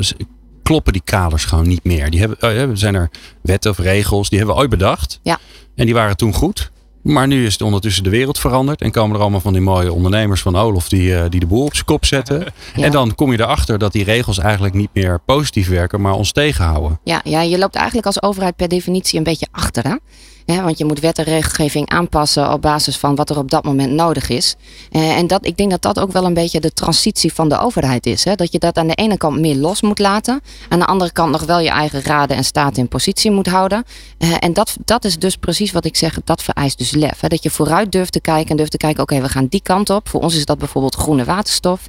kloppen 0.62 0.92
die 0.92 1.02
kaders 1.04 1.44
gewoon 1.44 1.68
niet 1.68 1.84
meer. 1.84 2.10
Die 2.10 2.20
hebben, 2.20 2.68
uh, 2.70 2.76
zijn 2.76 2.94
er 2.94 3.10
wetten 3.42 3.70
of 3.70 3.78
regels, 3.78 4.28
die 4.28 4.38
hebben 4.38 4.56
we 4.56 4.62
ooit 4.62 4.70
bedacht. 4.70 5.20
Ja. 5.22 5.38
En 5.74 5.84
die 5.84 5.94
waren 5.94 6.16
toen 6.16 6.34
goed. 6.34 6.70
Maar 7.02 7.26
nu 7.26 7.46
is 7.46 7.52
het 7.52 7.62
ondertussen 7.62 8.04
de 8.04 8.10
wereld 8.10 8.38
veranderd. 8.38 8.80
En 8.80 8.90
komen 8.90 9.16
er 9.16 9.22
allemaal 9.22 9.40
van 9.40 9.52
die 9.52 9.62
mooie 9.62 9.92
ondernemers 9.92 10.42
van 10.42 10.56
Olof 10.56 10.88
die, 10.88 11.10
uh, 11.10 11.24
die 11.28 11.40
de 11.40 11.46
boel 11.46 11.64
op 11.64 11.74
zijn 11.74 11.86
kop 11.86 12.04
zetten. 12.04 12.46
En 12.74 12.90
dan 12.90 13.14
kom 13.14 13.32
je 13.32 13.40
erachter 13.40 13.78
dat 13.78 13.92
die 13.92 14.04
regels 14.04 14.38
eigenlijk 14.38 14.74
niet 14.74 14.90
meer 14.92 15.20
positief 15.24 15.68
werken, 15.68 16.00
maar 16.00 16.12
ons 16.12 16.32
tegenhouden. 16.32 17.00
Ja, 17.04 17.20
ja, 17.24 17.40
je 17.42 17.58
loopt 17.58 17.74
eigenlijk 17.74 18.06
als 18.06 18.22
overheid 18.22 18.56
per 18.56 18.68
definitie 18.68 19.18
een 19.18 19.24
beetje 19.24 19.48
achter. 19.50 19.84
Hè? 19.84 19.96
Want 20.46 20.78
je 20.78 20.84
moet 20.84 21.00
wet 21.00 21.18
en 21.18 21.24
regelgeving 21.24 21.88
aanpassen 21.88 22.52
op 22.52 22.62
basis 22.62 22.96
van 22.96 23.14
wat 23.14 23.30
er 23.30 23.38
op 23.38 23.50
dat 23.50 23.64
moment 23.64 23.92
nodig 23.92 24.28
is. 24.28 24.56
Eh, 24.90 25.16
en 25.16 25.26
dat, 25.26 25.46
ik 25.46 25.56
denk 25.56 25.70
dat 25.70 25.82
dat 25.82 25.98
ook 25.98 26.12
wel 26.12 26.24
een 26.24 26.34
beetje 26.34 26.60
de 26.60 26.72
transitie 26.72 27.32
van 27.32 27.48
de 27.48 27.58
overheid 27.58 28.06
is. 28.06 28.24
Hè? 28.24 28.34
Dat 28.34 28.52
je 28.52 28.58
dat 28.58 28.76
aan 28.76 28.86
de 28.86 28.94
ene 28.94 29.16
kant 29.16 29.38
meer 29.38 29.56
los 29.56 29.82
moet 29.82 29.98
laten. 29.98 30.40
Aan 30.68 30.78
de 30.78 30.84
andere 30.84 31.12
kant 31.12 31.30
nog 31.30 31.44
wel 31.44 31.60
je 31.60 31.68
eigen 31.68 32.02
raden 32.02 32.36
en 32.36 32.44
staten 32.44 32.82
in 32.82 32.88
positie 32.88 33.30
moet 33.30 33.46
houden. 33.46 33.84
Eh, 34.18 34.34
en 34.38 34.52
dat, 34.52 34.76
dat 34.84 35.04
is 35.04 35.18
dus 35.18 35.36
precies 35.36 35.72
wat 35.72 35.84
ik 35.84 35.96
zeg. 35.96 36.18
Dat 36.24 36.42
vereist 36.42 36.78
dus 36.78 36.90
lef. 36.90 37.20
Hè? 37.20 37.28
Dat 37.28 37.42
je 37.42 37.50
vooruit 37.50 37.92
durft 37.92 38.12
te 38.12 38.20
kijken 38.20 38.50
en 38.50 38.56
durft 38.56 38.70
te 38.70 38.76
kijken. 38.76 39.02
Oké, 39.02 39.20
we 39.20 39.28
gaan 39.28 39.46
die 39.46 39.62
kant 39.62 39.90
op. 39.90 40.08
Voor 40.08 40.20
ons 40.20 40.36
is 40.36 40.44
dat 40.44 40.58
bijvoorbeeld 40.58 40.94
groene 40.94 41.24
waterstof. 41.24 41.88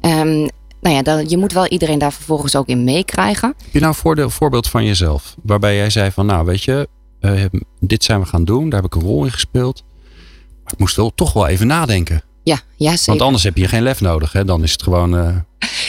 Um, 0.00 0.48
nou 0.80 0.94
ja, 0.94 1.02
dan, 1.02 1.28
je 1.28 1.38
moet 1.38 1.52
wel 1.52 1.66
iedereen 1.66 1.98
daar 1.98 2.12
vervolgens 2.12 2.56
ook 2.56 2.66
in 2.66 2.84
meekrijgen. 2.84 3.48
Heb 3.48 3.72
je 3.72 3.80
nou 3.80 3.94
een 4.04 4.30
voorbeeld 4.30 4.68
van 4.68 4.84
jezelf? 4.84 5.34
Waarbij 5.42 5.76
jij 5.76 5.90
zei 5.90 6.10
van 6.10 6.26
nou 6.26 6.44
weet 6.44 6.62
je, 6.62 6.88
uh, 7.22 7.44
dit 7.80 8.04
zijn 8.04 8.20
we 8.20 8.26
gaan 8.26 8.44
doen. 8.44 8.68
Daar 8.68 8.82
heb 8.82 8.94
ik 8.94 9.00
een 9.00 9.08
rol 9.08 9.24
in 9.24 9.32
gespeeld. 9.32 9.84
Maar 10.64 10.72
ik 10.72 10.78
moest 10.78 10.96
wel 10.96 11.14
toch 11.14 11.32
wel 11.32 11.46
even 11.46 11.66
nadenken. 11.66 12.22
Ja, 12.42 12.60
ja 12.82 12.90
zeker. 12.90 13.06
Want 13.06 13.22
anders 13.22 13.42
heb 13.42 13.56
je 13.56 13.68
geen 13.68 13.82
lef 13.82 14.00
nodig. 14.00 14.32
Hè? 14.32 14.44
Dan 14.44 14.62
is 14.62 14.72
het 14.72 14.82
gewoon... 14.82 15.14
Uh... 15.14 15.36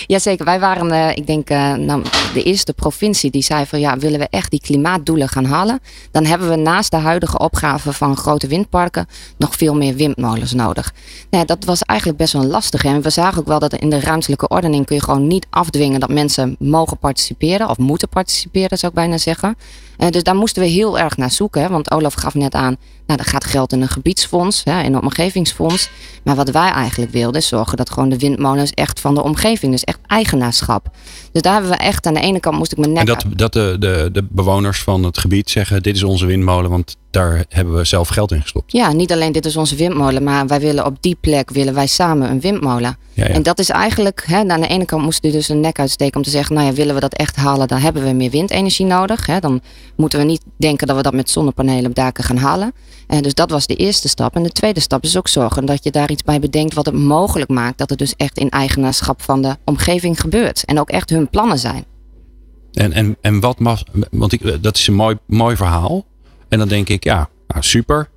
Jazeker, 0.07 0.45
wij 0.45 0.59
waren, 0.59 0.87
uh, 0.87 1.09
ik 1.09 1.27
denk, 1.27 1.49
uh, 1.49 1.73
nou, 1.73 2.03
de 2.33 2.43
eerste 2.43 2.73
provincie 2.73 3.31
die 3.31 3.41
zei 3.41 3.65
van 3.65 3.79
ja, 3.79 3.97
willen 3.97 4.19
we 4.19 4.27
echt 4.29 4.51
die 4.51 4.59
klimaatdoelen 4.59 5.29
gaan 5.29 5.45
halen, 5.45 5.79
dan 6.11 6.25
hebben 6.25 6.49
we 6.49 6.55
naast 6.55 6.91
de 6.91 6.97
huidige 6.97 7.37
opgave 7.37 7.93
van 7.93 8.17
grote 8.17 8.47
windparken 8.47 9.07
nog 9.37 9.55
veel 9.55 9.75
meer 9.75 9.95
windmolens 9.95 10.53
nodig. 10.53 10.93
Nou, 11.29 11.45
dat 11.45 11.65
was 11.65 11.81
eigenlijk 11.81 12.19
best 12.19 12.33
wel 12.33 12.45
lastig. 12.45 12.83
En 12.83 13.01
we 13.01 13.09
zagen 13.09 13.39
ook 13.39 13.47
wel 13.47 13.59
dat 13.59 13.73
in 13.73 13.89
de 13.89 13.99
ruimtelijke 13.99 14.47
ordening 14.47 14.85
kun 14.85 14.95
je 14.95 15.03
gewoon 15.03 15.27
niet 15.27 15.47
afdwingen 15.49 15.99
dat 15.99 16.09
mensen 16.09 16.55
mogen 16.59 16.97
participeren 16.97 17.69
of 17.69 17.77
moeten 17.77 18.09
participeren, 18.09 18.77
zou 18.77 18.91
ik 18.91 18.97
bijna 18.97 19.17
zeggen. 19.17 19.55
Uh, 19.97 20.09
dus 20.09 20.23
daar 20.23 20.35
moesten 20.35 20.63
we 20.63 20.69
heel 20.69 20.99
erg 20.99 21.17
naar 21.17 21.31
zoeken. 21.31 21.61
Hè? 21.61 21.69
Want 21.69 21.91
Olaf 21.91 22.13
gaf 22.13 22.33
net 22.33 22.53
aan, 22.53 22.75
nou, 23.05 23.19
er 23.19 23.25
gaat 23.25 23.45
geld 23.45 23.73
in 23.73 23.81
een 23.81 23.87
gebiedsfonds, 23.87 24.61
hè, 24.63 24.81
in 24.81 24.93
een 24.93 25.01
omgevingsfonds. 25.01 25.89
Maar 26.23 26.35
wat 26.35 26.49
wij 26.49 26.69
eigenlijk 26.83 27.11
wilden 27.11 27.41
is 27.41 27.47
zorgen 27.47 27.77
dat 27.77 27.89
gewoon 27.89 28.09
de 28.09 28.17
windmolens 28.17 28.71
echt 28.71 28.99
van 28.99 29.15
de 29.15 29.23
omgeving, 29.23 29.71
dus 29.71 29.83
echt 29.83 29.99
eigenaarschap. 30.07 30.89
Dus 31.31 31.41
daar 31.41 31.53
hebben 31.53 31.71
we 31.71 31.77
echt, 31.77 32.05
aan 32.05 32.13
de 32.13 32.19
ene 32.19 32.39
kant 32.39 32.57
moest 32.57 32.71
ik 32.71 32.77
mijn 32.77 32.91
nek... 32.91 32.99
En 32.99 33.05
dat, 33.05 33.25
dat 33.37 33.53
de, 33.53 33.75
de, 33.79 34.09
de 34.11 34.27
bewoners 34.29 34.81
van 34.81 35.03
het 35.03 35.17
gebied 35.17 35.49
zeggen, 35.49 35.83
dit 35.83 35.95
is 35.95 36.03
onze 36.03 36.25
windmolen, 36.25 36.69
want 36.69 36.95
daar 37.11 37.45
hebben 37.49 37.75
we 37.75 37.83
zelf 37.83 38.07
geld 38.07 38.31
in 38.31 38.41
gestopt. 38.41 38.71
Ja, 38.71 38.91
niet 38.91 39.11
alleen 39.11 39.31
dit 39.31 39.45
is 39.45 39.57
onze 39.57 39.75
windmolen, 39.75 40.23
maar 40.23 40.47
wij 40.47 40.59
willen 40.59 40.85
op 40.85 40.97
die 40.99 41.17
plek 41.21 41.49
willen 41.49 41.73
wij 41.73 41.87
samen 41.87 42.29
een 42.29 42.41
windmolen. 42.41 42.97
Ja, 43.13 43.27
ja. 43.27 43.33
En 43.33 43.43
dat 43.43 43.59
is 43.59 43.69
eigenlijk, 43.69 44.23
hè, 44.25 44.47
aan 44.47 44.61
de 44.61 44.67
ene 44.67 44.85
kant 44.85 45.03
moesten 45.03 45.31
we 45.31 45.35
dus 45.35 45.49
een 45.49 45.59
nek 45.59 45.79
uitsteken 45.79 46.15
om 46.15 46.23
te 46.23 46.29
zeggen, 46.29 46.55
nou 46.55 46.67
ja, 46.67 46.73
willen 46.73 46.95
we 46.95 47.01
dat 47.01 47.13
echt 47.13 47.35
halen, 47.35 47.67
dan 47.67 47.79
hebben 47.79 48.03
we 48.03 48.11
meer 48.11 48.29
windenergie 48.29 48.85
nodig. 48.85 49.25
Hè. 49.25 49.39
Dan 49.39 49.61
moeten 49.95 50.19
we 50.19 50.25
niet 50.25 50.41
denken 50.57 50.87
dat 50.87 50.95
we 50.95 51.01
dat 51.01 51.13
met 51.13 51.29
zonnepanelen 51.29 51.85
op 51.85 51.95
daken 51.95 52.23
gaan 52.23 52.37
halen. 52.37 52.73
En 53.13 53.21
dus 53.23 53.33
dat 53.33 53.49
was 53.49 53.67
de 53.67 53.75
eerste 53.75 54.07
stap. 54.07 54.35
En 54.35 54.43
de 54.43 54.51
tweede 54.51 54.79
stap 54.79 55.03
is 55.03 55.17
ook 55.17 55.27
zorgen 55.27 55.65
dat 55.65 55.83
je 55.83 55.91
daar 55.91 56.11
iets 56.11 56.23
bij 56.23 56.39
bedenkt 56.39 56.73
wat 56.73 56.85
het 56.85 56.95
mogelijk 56.95 57.49
maakt 57.49 57.77
dat 57.77 57.89
het 57.89 57.99
dus 57.99 58.15
echt 58.15 58.37
in 58.37 58.49
eigenaarschap 58.49 59.21
van 59.21 59.41
de 59.41 59.57
omgeving 59.65 60.19
gebeurt. 60.19 60.65
En 60.65 60.79
ook 60.79 60.89
echt 60.89 61.09
hun 61.09 61.29
plannen 61.29 61.59
zijn. 61.59 61.85
En, 62.71 62.91
en, 62.91 63.17
en 63.21 63.39
wat 63.39 63.59
mag, 63.59 63.83
want 64.11 64.31
ik, 64.31 64.63
dat 64.63 64.77
is 64.77 64.87
een 64.87 64.93
mooi, 64.93 65.17
mooi 65.25 65.55
verhaal. 65.55 66.05
En 66.49 66.59
dan 66.59 66.67
denk 66.67 66.89
ik, 66.89 67.03
ja, 67.03 67.29
nou, 67.47 67.63
super. 67.63 68.09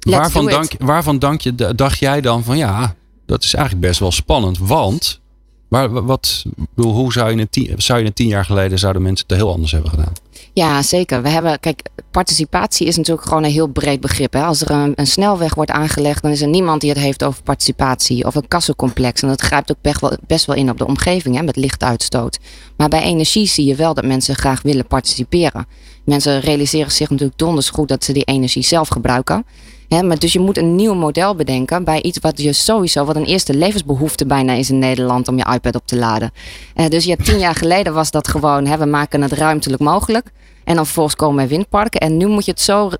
waarvan 0.00 0.46
dank, 0.46 0.72
waarvan 0.78 1.18
dank 1.18 1.40
je, 1.40 1.74
dacht 1.74 1.98
jij 1.98 2.20
dan 2.20 2.44
van 2.44 2.56
ja, 2.56 2.94
dat 3.26 3.42
is 3.42 3.54
eigenlijk 3.54 3.86
best 3.86 4.00
wel 4.00 4.12
spannend. 4.12 4.58
Want 4.58 5.20
maar 5.68 6.04
wat, 6.04 6.44
hoe 6.74 7.12
zou 7.12 7.30
je, 7.30 7.38
het 7.38 7.52
tien, 7.52 7.74
zou 7.76 7.98
je 7.98 8.04
het 8.04 8.14
tien 8.14 8.28
jaar 8.28 8.44
geleden 8.44 8.78
zouden 8.78 9.02
mensen 9.02 9.26
het 9.28 9.36
heel 9.36 9.52
anders 9.52 9.72
hebben 9.72 9.90
gedaan? 9.90 10.12
Ja, 10.52 10.82
zeker. 10.82 11.22
We 11.22 11.28
hebben, 11.28 11.60
kijk, 11.60 11.88
participatie 12.10 12.86
is 12.86 12.96
natuurlijk 12.96 13.28
gewoon 13.28 13.44
een 13.44 13.50
heel 13.50 13.66
breed 13.66 14.00
begrip. 14.00 14.32
Hè? 14.32 14.42
Als 14.42 14.60
er 14.60 14.70
een, 14.70 15.06
snelweg 15.06 15.54
wordt 15.54 15.70
aangelegd, 15.70 16.22
dan 16.22 16.30
is 16.30 16.42
er 16.42 16.48
niemand 16.48 16.80
die 16.80 16.90
het 16.90 16.98
heeft 16.98 17.24
over 17.24 17.42
participatie. 17.42 18.24
Of 18.24 18.34
een 18.34 18.48
kassencomplex. 18.48 19.22
En 19.22 19.28
dat 19.28 19.40
grijpt 19.40 19.70
ook 19.70 19.80
best 19.80 20.00
wel, 20.00 20.16
best 20.26 20.46
wel 20.46 20.56
in 20.56 20.70
op 20.70 20.78
de 20.78 20.86
omgeving, 20.86 21.36
hè, 21.36 21.42
met 21.42 21.56
lichtuitstoot. 21.56 22.38
Maar 22.76 22.88
bij 22.88 23.02
energie 23.02 23.46
zie 23.46 23.64
je 23.64 23.74
wel 23.74 23.94
dat 23.94 24.04
mensen 24.04 24.34
graag 24.34 24.62
willen 24.62 24.86
participeren. 24.86 25.66
Mensen 26.04 26.40
realiseren 26.40 26.92
zich 26.92 27.10
natuurlijk 27.10 27.38
donders 27.38 27.70
goed 27.70 27.88
dat 27.88 28.04
ze 28.04 28.12
die 28.12 28.24
energie 28.24 28.62
zelf 28.62 28.88
gebruiken. 28.88 29.44
Maar 29.88 30.18
dus 30.18 30.32
je 30.32 30.40
moet 30.40 30.58
een 30.58 30.74
nieuw 30.74 30.94
model 30.94 31.34
bedenken 31.34 31.84
bij 31.84 32.02
iets 32.02 32.18
wat 32.18 32.40
je 32.40 32.52
sowieso, 32.52 33.04
wat 33.04 33.16
een 33.16 33.24
eerste 33.24 33.54
levensbehoefte 33.54 34.26
bijna 34.26 34.52
is 34.52 34.70
in 34.70 34.78
Nederland 34.78 35.28
om 35.28 35.36
je 35.36 35.52
iPad 35.52 35.74
op 35.74 35.86
te 35.86 35.96
laden. 35.96 36.32
Uh, 36.76 36.86
dus 36.86 37.04
ja, 37.04 37.16
tien 37.22 37.38
jaar 37.38 37.54
geleden 37.54 37.94
was 37.94 38.10
dat 38.10 38.28
gewoon, 38.28 38.66
hè, 38.66 38.78
we 38.78 38.86
maken 38.86 39.22
het 39.22 39.32
ruimtelijk 39.32 39.82
mogelijk. 39.82 40.30
En 40.64 40.74
dan 40.74 40.84
vervolgens 40.84 41.16
komen 41.16 41.42
er 41.42 41.48
windparken. 41.48 42.00
En 42.00 42.16
nu 42.16 42.26
moet 42.26 42.44
je 42.44 42.50
het 42.50 42.60
zo 42.60 42.90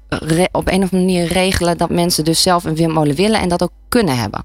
op 0.53 0.69
een 0.69 0.83
of 0.83 0.93
andere 0.93 0.97
manier 0.97 1.27
regelen 1.27 1.79
dat 1.79 1.91
mensen 1.91 2.25
dus 2.25 2.43
zelf 2.43 2.65
een 2.65 2.77
windmolen 2.77 3.15
willen 3.15 3.41
en 3.41 3.49
dat 3.49 3.63
ook 3.63 3.73
kunnen 3.89 4.19
hebben. 4.19 4.45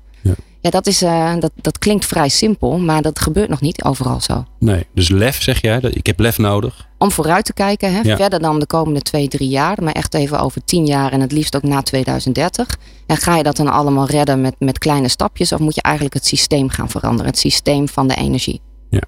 Ja, 0.63 0.69
dat, 0.69 0.87
is, 0.87 1.01
uh, 1.01 1.33
dat, 1.39 1.51
dat 1.55 1.77
klinkt 1.77 2.05
vrij 2.05 2.29
simpel, 2.29 2.77
maar 2.77 3.01
dat 3.01 3.19
gebeurt 3.19 3.49
nog 3.49 3.61
niet 3.61 3.83
overal 3.83 4.21
zo. 4.21 4.45
Nee, 4.59 4.87
dus 4.93 5.09
lef 5.09 5.41
zeg 5.41 5.61
jij, 5.61 5.79
ik 5.79 6.05
heb 6.05 6.19
lef 6.19 6.37
nodig. 6.37 6.87
Om 6.97 7.11
vooruit 7.11 7.45
te 7.45 7.53
kijken, 7.53 7.93
hè, 7.93 7.99
ja. 8.01 8.15
verder 8.15 8.39
dan 8.39 8.59
de 8.59 8.65
komende 8.65 9.01
twee, 9.01 9.27
drie 9.27 9.49
jaar, 9.49 9.83
maar 9.83 9.93
echt 9.93 10.13
even 10.13 10.39
over 10.39 10.63
tien 10.63 10.85
jaar 10.85 11.11
en 11.11 11.21
het 11.21 11.31
liefst 11.31 11.55
ook 11.55 11.63
na 11.63 11.81
2030. 11.81 12.77
En 13.07 13.17
ga 13.17 13.37
je 13.37 13.43
dat 13.43 13.55
dan 13.55 13.67
allemaal 13.67 14.05
redden 14.07 14.41
met, 14.41 14.55
met 14.59 14.77
kleine 14.77 15.07
stapjes 15.07 15.51
of 15.51 15.59
moet 15.59 15.75
je 15.75 15.81
eigenlijk 15.81 16.15
het 16.15 16.25
systeem 16.25 16.69
gaan 16.69 16.89
veranderen, 16.89 17.31
het 17.31 17.39
systeem 17.39 17.87
van 17.87 18.07
de 18.07 18.15
energie? 18.15 18.61
Ja, 18.89 19.01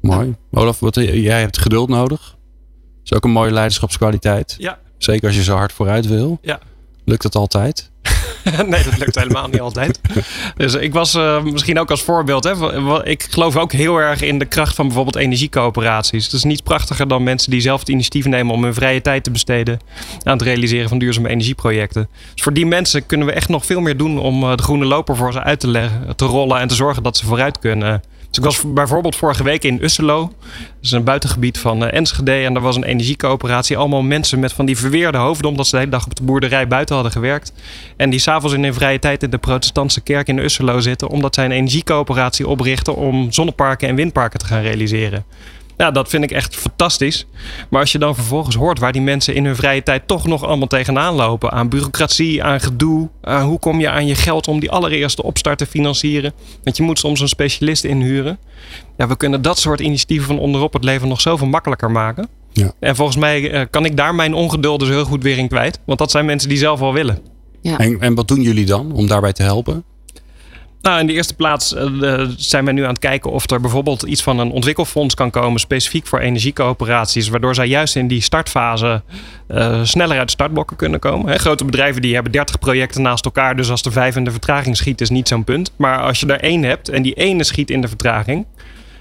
mooi. 0.00 0.36
Olaf, 0.50 0.80
wat, 0.80 0.94
jij 0.94 1.40
hebt 1.40 1.58
geduld 1.58 1.88
nodig 1.88 2.36
is 3.10 3.16
ook 3.16 3.24
een 3.24 3.30
mooie 3.30 3.52
leiderschapskwaliteit. 3.52 4.54
Ja. 4.58 4.78
Zeker 4.98 5.26
als 5.26 5.36
je 5.36 5.42
zo 5.42 5.56
hard 5.56 5.72
vooruit 5.72 6.06
wil. 6.06 6.38
Ja. 6.42 6.60
Lukt 7.04 7.22
dat 7.22 7.34
altijd? 7.34 7.90
nee, 8.66 8.84
dat 8.84 8.98
lukt 8.98 9.14
helemaal 9.14 9.48
niet 9.48 9.60
altijd. 9.60 10.00
Dus 10.56 10.74
ik 10.74 10.92
was 10.92 11.14
uh, 11.14 11.42
misschien 11.42 11.78
ook 11.78 11.90
als 11.90 12.02
voorbeeld. 12.02 12.44
Hè, 12.44 13.06
ik 13.06 13.22
geloof 13.30 13.56
ook 13.56 13.72
heel 13.72 13.96
erg 13.96 14.22
in 14.22 14.38
de 14.38 14.44
kracht 14.44 14.74
van 14.74 14.86
bijvoorbeeld 14.86 15.16
energiecoöperaties. 15.16 16.24
Het 16.24 16.32
is 16.32 16.44
niets 16.44 16.60
prachtiger 16.60 17.08
dan 17.08 17.22
mensen 17.22 17.50
die 17.50 17.60
zelf 17.60 17.80
het 17.80 17.88
initiatief 17.88 18.26
nemen 18.26 18.54
om 18.54 18.64
hun 18.64 18.74
vrije 18.74 19.00
tijd 19.00 19.24
te 19.24 19.30
besteden 19.30 19.78
aan 20.22 20.32
het 20.32 20.42
realiseren 20.42 20.88
van 20.88 20.98
duurzame 20.98 21.28
energieprojecten. 21.28 22.08
Dus 22.34 22.42
voor 22.42 22.52
die 22.52 22.66
mensen 22.66 23.06
kunnen 23.06 23.26
we 23.26 23.32
echt 23.32 23.48
nog 23.48 23.66
veel 23.66 23.80
meer 23.80 23.96
doen 23.96 24.18
om 24.18 24.42
uh, 24.42 24.56
de 24.56 24.62
groene 24.62 24.84
loper 24.84 25.16
voor 25.16 25.32
ze 25.32 25.42
uit 25.42 25.60
te 25.60 25.68
leggen, 25.68 26.16
te 26.16 26.24
rollen 26.24 26.60
en 26.60 26.68
te 26.68 26.74
zorgen 26.74 27.02
dat 27.02 27.16
ze 27.16 27.26
vooruit 27.26 27.58
kunnen. 27.58 28.02
Dus 28.28 28.38
ik 28.38 28.44
was 28.44 28.62
bijvoorbeeld 28.66 29.16
vorige 29.16 29.42
week 29.42 29.64
in 29.64 29.82
Usselo. 29.82 30.20
Dat 30.20 30.30
is 30.82 30.90
een 30.90 31.04
buitengebied 31.04 31.58
van 31.58 31.82
uh, 31.82 31.92
Enschede. 31.92 32.32
En 32.32 32.52
daar 32.52 32.62
was 32.62 32.76
een 32.76 32.84
energiecoöperatie. 32.84 33.76
Allemaal 33.76 34.02
mensen 34.02 34.38
met 34.38 34.52
van 34.52 34.66
die 34.66 34.76
verweerde 34.76 35.18
hoofden. 35.18 35.50
Omdat 35.50 35.66
ze 35.66 35.70
de 35.70 35.78
hele 35.78 35.90
dag 35.90 36.04
op 36.04 36.14
de 36.14 36.22
boerderij 36.22 36.68
buiten 36.68 36.94
hadden 36.94 37.12
gewerkt. 37.12 37.52
En 37.96 38.10
die 38.10 38.20
s'avonds 38.20 38.54
in 38.54 38.62
hun 38.62 38.74
vrije 38.74 38.98
tijd 38.98 39.22
in 39.22 39.30
de 39.30 39.38
protestantse 39.38 40.00
kerk 40.00 40.28
in 40.28 40.38
Usselo 40.38 40.80
zitten. 40.80 41.08
Omdat 41.08 41.34
zij 41.34 41.44
een 41.44 41.50
energiecoöperatie 41.50 42.48
oprichten 42.48 42.96
om 42.96 43.32
zonneparken 43.32 43.88
en 43.88 43.94
windparken 43.94 44.38
te 44.38 44.46
gaan 44.46 44.62
realiseren. 44.62 45.24
Ja, 45.78 45.90
dat 45.90 46.08
vind 46.08 46.24
ik 46.24 46.30
echt 46.30 46.56
fantastisch. 46.56 47.26
Maar 47.70 47.80
als 47.80 47.92
je 47.92 47.98
dan 47.98 48.14
vervolgens 48.14 48.56
hoort 48.56 48.78
waar 48.78 48.92
die 48.92 49.02
mensen 49.02 49.34
in 49.34 49.44
hun 49.44 49.56
vrije 49.56 49.82
tijd 49.82 50.06
toch 50.06 50.26
nog 50.26 50.44
allemaal 50.44 50.66
tegenaan 50.66 51.14
lopen. 51.14 51.52
Aan 51.52 51.68
bureaucratie, 51.68 52.42
aan 52.42 52.60
gedoe. 52.60 53.08
Aan 53.20 53.46
hoe 53.46 53.58
kom 53.58 53.80
je 53.80 53.90
aan 53.90 54.06
je 54.06 54.14
geld 54.14 54.48
om 54.48 54.60
die 54.60 54.70
allereerste 54.70 55.22
opstart 55.22 55.58
te 55.58 55.66
financieren. 55.66 56.32
Want 56.64 56.76
je 56.76 56.82
moet 56.82 56.98
soms 56.98 57.20
een 57.20 57.28
specialist 57.28 57.84
inhuren. 57.84 58.38
Ja, 58.96 59.08
we 59.08 59.16
kunnen 59.16 59.42
dat 59.42 59.58
soort 59.58 59.80
initiatieven 59.80 60.26
van 60.26 60.38
onderop 60.38 60.72
het 60.72 60.84
leven 60.84 61.08
nog 61.08 61.20
zoveel 61.20 61.46
makkelijker 61.46 61.90
maken. 61.90 62.28
Ja. 62.52 62.72
En 62.80 62.96
volgens 62.96 63.16
mij 63.16 63.50
eh, 63.50 63.66
kan 63.70 63.84
ik 63.84 63.96
daar 63.96 64.14
mijn 64.14 64.34
ongeduld 64.34 64.80
dus 64.80 64.88
heel 64.88 65.04
goed 65.04 65.22
weer 65.22 65.38
in 65.38 65.48
kwijt. 65.48 65.80
Want 65.86 65.98
dat 65.98 66.10
zijn 66.10 66.24
mensen 66.24 66.48
die 66.48 66.58
zelf 66.58 66.80
wel 66.80 66.92
willen. 66.92 67.18
Ja. 67.60 67.78
En, 67.78 68.00
en 68.00 68.14
wat 68.14 68.28
doen 68.28 68.40
jullie 68.40 68.66
dan 68.66 68.92
om 68.92 69.06
daarbij 69.06 69.32
te 69.32 69.42
helpen? 69.42 69.84
Nou, 70.82 71.00
in 71.00 71.06
de 71.06 71.12
eerste 71.12 71.34
plaats 71.34 71.74
uh, 71.74 72.24
zijn 72.36 72.64
we 72.64 72.72
nu 72.72 72.82
aan 72.82 72.88
het 72.88 72.98
kijken 72.98 73.30
of 73.30 73.50
er 73.50 73.60
bijvoorbeeld 73.60 74.02
iets 74.02 74.22
van 74.22 74.38
een 74.38 74.50
ontwikkelfonds 74.50 75.14
kan 75.14 75.30
komen, 75.30 75.60
specifiek 75.60 76.06
voor 76.06 76.18
energiecoöperaties, 76.18 77.28
waardoor 77.28 77.54
zij 77.54 77.66
juist 77.66 77.96
in 77.96 78.08
die 78.08 78.20
startfase 78.20 79.02
uh, 79.48 79.80
sneller 79.84 80.18
uit 80.18 80.26
de 80.26 80.32
startblokken 80.32 80.76
kunnen 80.76 81.00
komen. 81.00 81.38
grote 81.38 81.64
bedrijven 81.64 82.02
die 82.02 82.14
hebben 82.14 82.32
30 82.32 82.58
projecten 82.58 83.02
naast 83.02 83.24
elkaar, 83.24 83.56
dus 83.56 83.70
als 83.70 83.82
er 83.82 83.92
vijf 83.92 84.16
in 84.16 84.24
de 84.24 84.30
vertraging 84.30 84.76
schiet, 84.76 85.00
is 85.00 85.10
niet 85.10 85.28
zo'n 85.28 85.44
punt. 85.44 85.72
Maar 85.76 86.00
als 86.00 86.20
je 86.20 86.26
er 86.26 86.40
één 86.40 86.62
hebt 86.62 86.88
en 86.88 87.02
die 87.02 87.14
ene 87.14 87.44
schiet 87.44 87.70
in 87.70 87.80
de 87.80 87.88
vertraging, 87.88 88.46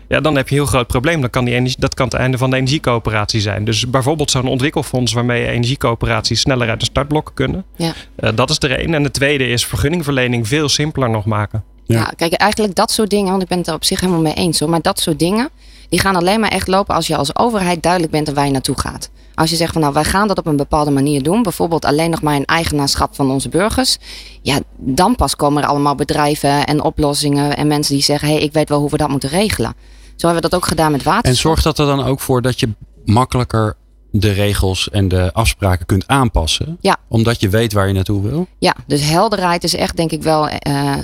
ja, 0.07 0.19
dan 0.19 0.35
heb 0.35 0.49
je 0.49 0.55
een 0.55 0.61
heel 0.61 0.69
groot 0.69 0.87
probleem. 0.87 1.21
Dan 1.21 1.29
kan 1.29 1.45
die 1.45 1.53
energie, 1.53 1.79
dat 1.79 1.93
kan 1.93 2.05
het 2.05 2.15
einde 2.15 2.37
van 2.37 2.49
de 2.49 2.55
energiecoöperatie 2.55 3.41
zijn. 3.41 3.65
Dus 3.65 3.89
bijvoorbeeld 3.89 4.31
zo'n 4.31 4.47
ontwikkelfonds 4.47 5.13
waarmee 5.13 5.47
energiecoöperaties 5.47 6.39
sneller 6.39 6.69
uit 6.69 6.79
de 6.79 6.85
startblokken 6.85 7.33
kunnen. 7.33 7.65
Ja. 7.75 7.93
Uh, 8.19 8.29
dat 8.35 8.49
is 8.49 8.57
er 8.59 8.71
één. 8.71 8.93
En 8.93 9.03
de 9.03 9.11
tweede 9.11 9.47
is 9.47 9.65
vergunningverlening 9.65 10.47
veel 10.47 10.69
simpeler 10.69 11.09
nog 11.09 11.25
maken. 11.25 11.63
Ja. 11.83 11.97
ja. 11.97 12.13
kijk, 12.15 12.33
eigenlijk 12.33 12.75
dat 12.75 12.91
soort 12.91 13.09
dingen, 13.09 13.29
want 13.29 13.41
ik 13.41 13.47
ben 13.47 13.57
het 13.57 13.67
er 13.67 13.73
op 13.73 13.83
zich 13.83 13.99
helemaal 13.99 14.21
mee 14.21 14.33
eens 14.33 14.59
hoor. 14.59 14.69
Maar 14.69 14.81
dat 14.81 14.99
soort 14.99 15.19
dingen, 15.19 15.49
die 15.89 15.99
gaan 15.99 16.15
alleen 16.15 16.39
maar 16.39 16.51
echt 16.51 16.67
lopen 16.67 16.95
als 16.95 17.07
je 17.07 17.15
als 17.15 17.35
overheid 17.35 17.83
duidelijk 17.83 18.11
bent 18.11 18.29
waar 18.29 18.45
je 18.45 18.51
naartoe 18.51 18.79
gaat. 18.79 19.09
Als 19.35 19.49
je 19.49 19.55
zegt 19.55 19.71
van 19.71 19.81
nou, 19.81 19.93
wij 19.93 20.03
gaan 20.03 20.27
dat 20.27 20.37
op 20.37 20.45
een 20.45 20.55
bepaalde 20.55 20.91
manier 20.91 21.23
doen, 21.23 21.43
bijvoorbeeld 21.43 21.85
alleen 21.85 22.09
nog 22.09 22.21
maar 22.21 22.35
een 22.35 22.45
eigenaarschap 22.45 23.15
van 23.15 23.31
onze 23.31 23.49
burgers, 23.49 23.97
ja, 24.41 24.59
dan 24.77 25.15
pas 25.15 25.35
komen 25.35 25.63
er 25.63 25.69
allemaal 25.69 25.95
bedrijven 25.95 26.65
en 26.65 26.81
oplossingen 26.81 27.57
en 27.57 27.67
mensen 27.67 27.93
die 27.93 28.03
zeggen, 28.03 28.27
hé, 28.27 28.33
hey, 28.33 28.43
ik 28.43 28.53
weet 28.53 28.69
wel 28.69 28.79
hoe 28.79 28.89
we 28.89 28.97
dat 28.97 29.09
moeten 29.09 29.29
regelen. 29.29 29.73
Zo 30.17 30.27
hebben 30.27 30.43
we 30.43 30.49
dat 30.49 30.59
ook 30.59 30.67
gedaan 30.67 30.91
met 30.91 31.03
water. 31.03 31.29
En 31.31 31.37
zorgt 31.37 31.63
dat 31.63 31.79
er 31.79 31.85
dan 31.85 32.03
ook 32.03 32.19
voor 32.19 32.41
dat 32.41 32.59
je 32.59 32.69
makkelijker 33.05 33.75
de 34.11 34.31
regels 34.31 34.89
en 34.89 35.07
de 35.07 35.33
afspraken 35.33 35.85
kunt 35.85 36.07
aanpassen. 36.07 36.77
Ja. 36.81 36.97
Omdat 37.07 37.41
je 37.41 37.49
weet 37.49 37.73
waar 37.73 37.87
je 37.87 37.93
naartoe 37.93 38.21
wil. 38.21 38.47
Ja, 38.59 38.75
dus 38.87 39.09
helderheid 39.09 39.63
is 39.63 39.75
echt 39.75 39.97
denk 39.97 40.11
ik 40.11 40.23
wel 40.23 40.49
uh, 40.49 40.95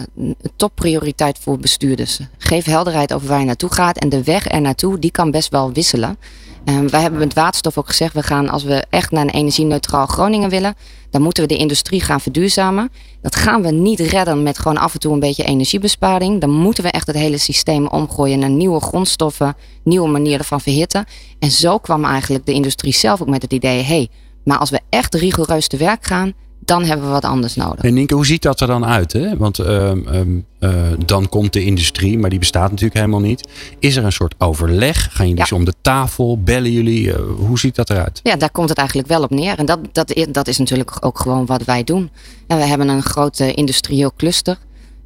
topprioriteit 0.55 1.39
voor 1.41 1.60
bestuurders. 1.60 2.20
Geef 2.38 2.65
helderheid 2.65 3.13
over 3.13 3.27
waar 3.27 3.39
je 3.39 3.46
naartoe 3.46 3.74
gaat. 3.74 3.98
En 3.98 4.10
de 4.10 4.24
weg 4.24 4.51
er 4.51 4.62
naartoe, 4.62 5.00
die 5.00 5.12
kan 5.12 5.32
best 5.32 5.50
wel 5.50 5.74
wisselen. 5.74 6.17
Um, 6.65 6.89
wij 6.89 7.01
hebben 7.01 7.20
met 7.20 7.34
waterstof 7.34 7.77
ook 7.77 7.88
gezegd, 7.88 8.13
we 8.13 8.24
gaan 8.24 8.50
als 8.50 8.63
we 8.63 8.86
echt 8.89 9.12
naar 9.12 9.24
een 9.24 9.29
energie-neutraal 9.29 10.05
Groningen 10.05 10.50
willen, 10.50 10.75
dan 11.10 11.22
moeten 11.22 11.43
we 11.43 11.50
de 11.50 11.58
industrie 11.58 12.01
gaan 12.01 12.22
verduurzamen. 12.22 12.91
Dat 13.22 13.36
gaan 13.36 13.62
we 13.62 13.72
niet 13.72 14.00
redden 14.00 14.43
met 14.43 14.60
gewoon 14.60 14.77
af 14.77 14.93
en 14.93 15.00
toe 15.00 15.13
een 15.13 15.20
beetje 15.20 15.43
energiebesparing. 15.43 16.41
Dan 16.41 16.50
moeten 16.50 16.84
we 16.84 16.91
echt 16.91 17.08
het 17.08 17.15
hele 17.15 17.38
systeem 17.38 17.88
omgooien 17.88 18.39
naar 18.39 18.50
nieuwe 18.50 18.79
grondstoffen, 18.79 19.55
nieuwe 19.84 20.08
manieren 20.08 20.46
van 20.46 20.62
verhitten. 20.62 21.05
En 21.39 21.51
zo 21.51 21.77
kwam 21.77 22.05
eigenlijk 22.05 22.46
de 22.46 22.53
industrie 22.53 22.93
zelf 22.93 23.22
ook 23.22 23.27
met 23.27 23.41
het 23.41 23.53
idee, 23.53 23.82
hey, 23.82 24.10
maar 24.43 24.58
als 24.58 24.70
we 24.70 24.79
echt 24.89 25.15
rigoureus 25.15 25.67
te 25.67 25.77
werk 25.77 26.05
gaan, 26.05 26.34
dan 26.65 26.84
hebben 26.84 27.05
we 27.05 27.12
wat 27.12 27.25
anders 27.25 27.55
nodig. 27.55 27.84
En 27.84 27.93
Nienke, 27.93 28.15
hoe 28.15 28.25
ziet 28.25 28.41
dat 28.41 28.60
er 28.60 28.67
dan 28.67 28.86
uit? 28.86 29.13
Hè? 29.13 29.38
Want 29.38 29.60
ehm, 29.60 30.08
ehm, 30.08 30.39
eh, 30.60 30.72
dan 31.05 31.29
komt 31.29 31.53
de 31.53 31.63
industrie, 31.63 32.20
maar 32.20 32.29
die 32.29 32.39
bestaat 32.39 32.70
natuurlijk 32.70 33.00
helemaal 33.00 33.20
niet. 33.20 33.48
Is 33.79 33.96
er 33.96 34.05
een 34.05 34.12
soort 34.12 34.36
overleg? 34.38 35.10
Gaan 35.12 35.27
jullie 35.27 35.46
ja. 35.50 35.55
om 35.55 35.65
de 35.65 35.74
tafel? 35.82 36.41
Bellen 36.41 36.72
jullie? 36.72 37.13
Eh, 37.13 37.22
hoe 37.38 37.60
ziet 37.60 37.75
dat 37.75 37.89
eruit? 37.89 38.20
Ja, 38.24 38.36
daar 38.36 38.51
komt 38.51 38.70
het 38.70 38.77
eigenlijk 38.77 39.08
wel 39.08 39.22
op 39.22 39.29
neer. 39.29 39.58
En 39.58 39.65
dat, 39.65 39.79
dat, 39.91 40.25
dat 40.32 40.48
is 40.48 40.58
natuurlijk 40.58 40.98
ook 41.00 41.20
gewoon 41.20 41.46
wat 41.46 41.63
wij 41.63 41.84
doen. 41.84 42.10
En 42.48 42.58
we 42.58 42.63
hebben 42.63 42.88
een 42.88 43.03
grote 43.03 43.53
industrieel 43.53 44.13
cluster. 44.17 44.58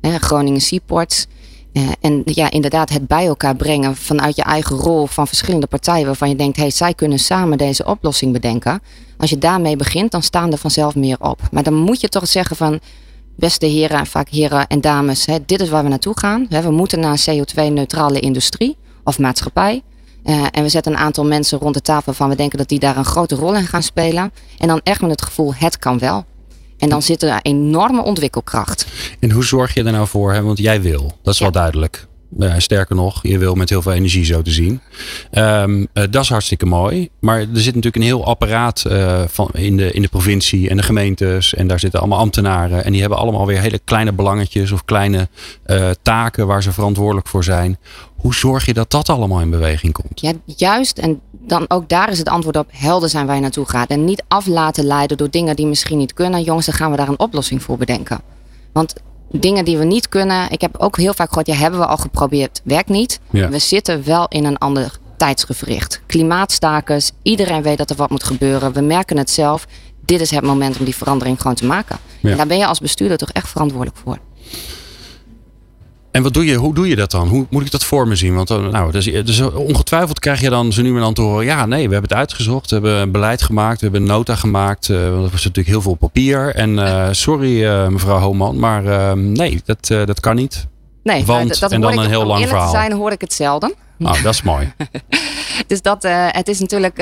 Hè, 0.01 0.17
Groningen 0.17 0.61
Seaports. 0.61 1.27
Uh, 1.77 1.89
en 2.01 2.21
ja, 2.25 2.51
inderdaad, 2.51 2.89
het 2.89 3.07
bij 3.07 3.25
elkaar 3.25 3.55
brengen 3.55 3.95
vanuit 3.95 4.35
je 4.35 4.43
eigen 4.43 4.75
rol 4.75 5.05
van 5.05 5.27
verschillende 5.27 5.67
partijen 5.67 6.05
waarvan 6.05 6.29
je 6.29 6.35
denkt, 6.35 6.57
hey, 6.57 6.69
zij 6.69 6.93
kunnen 6.93 7.19
samen 7.19 7.57
deze 7.57 7.85
oplossing 7.85 8.33
bedenken. 8.33 8.81
Als 9.17 9.29
je 9.29 9.37
daarmee 9.37 9.75
begint, 9.75 10.11
dan 10.11 10.23
staan 10.23 10.51
er 10.51 10.57
vanzelf 10.57 10.95
meer 10.95 11.17
op. 11.19 11.41
Maar 11.51 11.63
dan 11.63 11.73
moet 11.73 12.01
je 12.01 12.09
toch 12.09 12.27
zeggen 12.27 12.55
van, 12.55 12.79
beste 13.35 13.65
heren, 13.65 14.05
vaak 14.05 14.29
heren 14.29 14.67
en 14.67 14.81
dames, 14.81 15.25
hè, 15.25 15.37
dit 15.45 15.61
is 15.61 15.69
waar 15.69 15.83
we 15.83 15.89
naartoe 15.89 16.19
gaan. 16.19 16.47
We 16.49 16.71
moeten 16.71 16.99
naar 16.99 17.19
een 17.25 17.45
CO2-neutrale 17.45 18.19
industrie 18.19 18.77
of 19.03 19.19
maatschappij. 19.19 19.81
Uh, 20.23 20.45
en 20.51 20.63
we 20.63 20.69
zetten 20.69 20.91
een 20.91 20.97
aantal 20.97 21.25
mensen 21.25 21.59
rond 21.59 21.73
de 21.73 21.81
tafel 21.81 22.13
van 22.13 22.29
we 22.29 22.35
denken 22.35 22.57
dat 22.57 22.69
die 22.69 22.79
daar 22.79 22.97
een 22.97 23.05
grote 23.05 23.35
rol 23.35 23.55
in 23.55 23.67
gaan 23.67 23.83
spelen. 23.83 24.31
En 24.57 24.67
dan 24.67 24.81
echt 24.83 25.01
met 25.01 25.09
het 25.09 25.21
gevoel, 25.21 25.53
het 25.55 25.79
kan 25.79 25.99
wel. 25.99 26.25
En 26.77 26.89
dan 26.89 27.01
zit 27.01 27.23
er 27.23 27.29
een 27.29 27.39
enorme 27.41 28.03
ontwikkelkracht. 28.03 28.87
En 29.19 29.31
hoe 29.31 29.43
zorg 29.43 29.73
je 29.73 29.83
er 29.83 29.91
nou 29.91 30.07
voor? 30.07 30.33
Hè? 30.33 30.41
Want 30.41 30.57
jij 30.57 30.81
wil, 30.81 31.17
dat 31.21 31.33
is 31.33 31.39
wel 31.39 31.51
duidelijk. 31.51 32.07
Uh, 32.39 32.53
sterker 32.57 32.95
nog, 32.95 33.19
je 33.21 33.37
wil 33.37 33.55
met 33.55 33.69
heel 33.69 33.81
veel 33.81 33.91
energie 33.91 34.25
zo 34.25 34.41
te 34.41 34.51
zien. 34.51 34.81
Um, 35.31 35.79
uh, 35.79 36.03
dat 36.09 36.23
is 36.23 36.29
hartstikke 36.29 36.65
mooi. 36.65 37.09
Maar 37.19 37.39
er 37.39 37.47
zit 37.51 37.65
natuurlijk 37.65 37.95
een 37.95 38.01
heel 38.01 38.25
apparaat 38.25 38.83
uh, 38.87 39.21
van 39.27 39.49
in, 39.53 39.77
de, 39.77 39.91
in 39.91 40.01
de 40.01 40.07
provincie 40.07 40.69
en 40.69 40.77
de 40.77 40.83
gemeentes. 40.83 41.53
En 41.53 41.67
daar 41.67 41.79
zitten 41.79 41.99
allemaal 41.99 42.19
ambtenaren. 42.19 42.83
En 42.83 42.91
die 42.91 43.01
hebben 43.01 43.19
allemaal 43.19 43.45
weer 43.45 43.61
hele 43.61 43.79
kleine 43.83 44.11
belangetjes 44.11 44.71
of 44.71 44.85
kleine 44.85 45.27
taken 46.01 46.47
waar 46.47 46.63
ze 46.63 46.71
verantwoordelijk 46.71 47.27
voor 47.27 47.43
zijn. 47.43 47.77
Hoe 48.15 48.35
zorg 48.35 48.65
je 48.65 48.73
dat 48.73 48.91
dat 48.91 49.09
allemaal 49.09 49.41
in 49.41 49.49
beweging 49.49 49.93
komt? 49.93 50.21
Ja, 50.21 50.33
juist. 50.45 50.97
En 50.97 51.21
dan 51.31 51.65
ook 51.67 51.89
daar 51.89 52.11
is 52.11 52.17
het 52.17 52.29
antwoord 52.29 52.57
op 52.57 52.67
helder 52.71 53.09
zijn 53.09 53.25
waar 53.25 53.35
je 53.35 53.41
naartoe 53.41 53.69
gaat. 53.69 53.89
En 53.89 54.05
niet 54.05 54.23
af 54.27 54.45
laten 54.45 54.85
leiden 54.85 55.17
door 55.17 55.29
dingen 55.29 55.55
die 55.55 55.65
misschien 55.65 55.97
niet 55.97 56.13
kunnen. 56.13 56.43
Jongens, 56.43 56.65
dan 56.65 56.75
gaan 56.75 56.91
we 56.91 56.97
daar 56.97 57.09
een 57.09 57.19
oplossing 57.19 57.63
voor 57.63 57.77
bedenken. 57.77 58.21
Want 58.71 58.93
dingen 59.31 59.65
die 59.65 59.77
we 59.77 59.83
niet 59.83 60.09
kunnen. 60.09 60.51
Ik 60.51 60.61
heb 60.61 60.77
ook 60.77 60.97
heel 60.97 61.13
vaak 61.13 61.27
gehoord, 61.27 61.47
ja, 61.47 61.55
hebben 61.55 61.79
we 61.79 61.85
al 61.85 61.97
geprobeerd, 61.97 62.61
werkt 62.63 62.89
niet. 62.89 63.19
We 63.29 63.59
zitten 63.59 64.03
wel 64.05 64.25
in 64.27 64.45
een 64.45 64.57
ander 64.57 64.97
tijdsgevricht. 65.17 66.01
Klimaatstakers, 66.05 67.11
iedereen 67.21 67.61
weet 67.61 67.77
dat 67.77 67.89
er 67.89 67.95
wat 67.95 68.09
moet 68.09 68.23
gebeuren. 68.23 68.73
We 68.73 68.81
merken 68.81 69.17
het 69.17 69.29
zelf. 69.29 69.67
Dit 70.05 70.21
is 70.21 70.31
het 70.31 70.43
moment 70.43 70.79
om 70.79 70.85
die 70.85 70.95
verandering 70.95 71.41
gewoon 71.41 71.55
te 71.55 71.65
maken. 71.65 71.97
En 72.21 72.37
daar 72.37 72.47
ben 72.47 72.57
je 72.57 72.65
als 72.65 72.79
bestuurder 72.79 73.17
toch 73.17 73.31
echt 73.31 73.49
verantwoordelijk 73.49 73.97
voor. 74.03 74.17
En 76.17 76.23
wat 76.23 76.33
doe 76.33 76.45
je, 76.45 76.55
hoe 76.55 76.73
doe 76.73 76.87
je 76.87 76.95
dat 76.95 77.11
dan? 77.11 77.27
Hoe 77.27 77.45
moet 77.49 77.65
ik 77.65 77.71
dat 77.71 77.83
voor 77.83 78.07
me 78.07 78.15
zien? 78.15 78.35
Want 78.35 78.49
eh, 78.49 78.67
nou, 78.67 78.91
dus, 78.91 79.05
dus 79.05 79.41
ongetwijfeld 79.41 80.19
krijg 80.19 80.41
je 80.41 80.49
dan 80.49 80.73
zo 80.73 80.81
nu 80.81 80.95
en 80.95 81.01
dan 81.01 81.13
te 81.13 81.21
horen: 81.21 81.45
ja, 81.45 81.65
nee, 81.65 81.87
we 81.87 81.93
hebben 81.93 82.09
het 82.09 82.19
uitgezocht, 82.19 82.69
we 82.69 82.75
hebben 82.75 83.11
beleid 83.11 83.41
gemaakt, 83.41 83.79
we 83.79 83.83
hebben 83.83 84.01
een 84.01 84.07
nota 84.07 84.35
gemaakt. 84.35 84.89
Uh, 84.89 84.97
want 84.97 85.25
er 85.25 85.31
was 85.31 85.43
natuurlijk 85.43 85.67
heel 85.67 85.81
veel 85.81 85.93
papier. 85.93 86.55
En 86.55 86.69
uh, 86.69 87.07
sorry, 87.25 87.63
uh, 87.63 87.87
mevrouw 87.87 88.17
Homan, 88.19 88.59
maar 88.59 89.17
nee, 89.17 89.61
dat, 89.65 89.87
dat 89.87 90.19
kan 90.19 90.35
niet. 90.35 90.67
Nee, 91.03 91.25
want, 91.25 91.49
dat, 91.49 91.59
dat 91.59 91.71
en 91.71 91.81
dan 91.81 91.99
een 91.99 92.09
heel 92.09 92.25
lang 92.25 92.47
verhaal. 92.47 92.71
te 92.71 92.77
zijn 92.77 92.91
hoor 92.91 93.11
ik 93.11 93.21
het 93.21 93.33
zelden. 93.33 93.73
Nou, 93.97 94.21
dat 94.21 94.33
is 94.33 94.41
mooi. 94.41 94.73
dus 95.67 95.81
dat, 95.81 96.03
het 96.31 96.47
is 96.47 96.59
natuurlijk. 96.59 96.95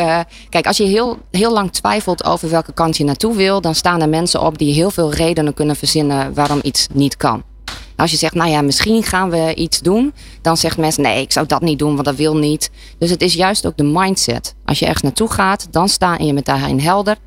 kijk, 0.49 0.67
als 0.67 0.77
je 0.77 0.83
heel, 0.83 1.17
heel 1.31 1.53
lang 1.53 1.71
twijfelt 1.71 2.25
over 2.25 2.49
welke 2.49 2.73
kant 2.73 2.97
je 2.97 3.03
naartoe 3.03 3.35
wil, 3.35 3.61
dan 3.61 3.75
staan 3.75 4.01
er 4.01 4.09
mensen 4.09 4.41
op 4.41 4.57
die 4.57 4.73
heel 4.73 4.91
veel 4.91 5.13
redenen 5.13 5.53
kunnen 5.53 5.75
verzinnen 5.75 6.33
waarom 6.33 6.59
iets 6.63 6.87
niet 6.93 7.17
kan. 7.17 7.43
Als 7.95 8.11
je 8.11 8.17
zegt, 8.17 8.33
nou 8.33 8.49
ja, 8.49 8.61
misschien 8.61 9.03
gaan 9.03 9.29
we 9.29 9.53
iets 9.55 9.79
doen, 9.79 10.13
dan 10.41 10.57
zegt 10.57 10.77
mensen, 10.77 11.03
nee, 11.03 11.21
ik 11.21 11.31
zou 11.31 11.45
dat 11.45 11.61
niet 11.61 11.79
doen, 11.79 11.93
want 11.93 12.05
dat 12.05 12.15
wil 12.15 12.37
niet. 12.37 12.69
Dus 12.97 13.09
het 13.09 13.21
is 13.21 13.33
juist 13.33 13.65
ook 13.65 13.77
de 13.77 13.83
mindset. 13.83 14.55
Als 14.65 14.79
je 14.79 14.85
ergens 14.85 15.03
naartoe 15.03 15.31
gaat, 15.31 15.67
dan 15.71 15.89
sta 15.89 16.17
je 16.17 16.33
met 16.33 16.45
daarin 16.45 16.79
helder. 16.79 17.17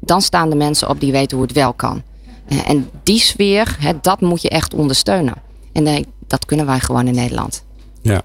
Dan 0.00 0.22
staan 0.22 0.50
de 0.50 0.56
mensen 0.56 0.88
op 0.88 1.00
die 1.00 1.12
weten 1.12 1.36
hoe 1.36 1.46
het 1.46 1.54
wel 1.54 1.72
kan. 1.72 2.02
Eh, 2.48 2.70
en 2.70 2.90
die 3.02 3.18
sfeer, 3.18 3.76
dat 4.02 4.20
moet 4.20 4.42
je 4.42 4.48
echt 4.48 4.74
ondersteunen. 4.74 5.34
En 5.72 5.86
eh, 5.86 6.04
dat 6.26 6.44
kunnen 6.44 6.66
wij 6.66 6.80
gewoon 6.80 7.06
in 7.06 7.14
Nederland. 7.14 7.64
Ja. 8.02 8.22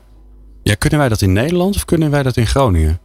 ja, 0.64 0.76
kunnen 0.76 1.00
wij 1.00 1.10
dat 1.10 1.22
in 1.22 1.34
Nederland 1.34 1.76
of 1.76 1.86
kunnen 1.86 2.12
wij 2.12 2.24
dat 2.24 2.38
in 2.38 2.48
Groningen? 2.48 3.00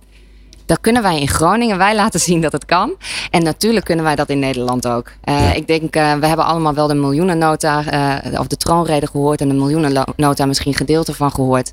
Dat 0.68 0.80
kunnen 0.80 1.02
wij 1.02 1.20
in 1.20 1.28
Groningen. 1.28 1.78
Wij 1.78 1.94
laten 1.94 2.20
zien 2.20 2.40
dat 2.40 2.52
het 2.52 2.64
kan. 2.64 2.94
En 3.30 3.42
natuurlijk 3.42 3.84
kunnen 3.84 4.04
wij 4.04 4.14
dat 4.14 4.28
in 4.28 4.38
Nederland 4.38 4.86
ook. 4.86 5.12
Uh, 5.24 5.56
Ik 5.56 5.66
denk, 5.66 5.96
uh, 5.96 6.14
we 6.14 6.26
hebben 6.26 6.44
allemaal 6.44 6.74
wel 6.74 6.86
de 6.86 6.94
miljoenennota 6.94 7.84
uh, 8.32 8.40
of 8.40 8.46
de 8.46 8.56
troonrede 8.56 9.06
gehoord 9.06 9.40
en 9.40 9.48
de 9.48 9.54
miljoenennota 9.54 10.46
misschien 10.46 10.74
gedeelte 10.74 11.14
van 11.14 11.30
gehoord. 11.30 11.72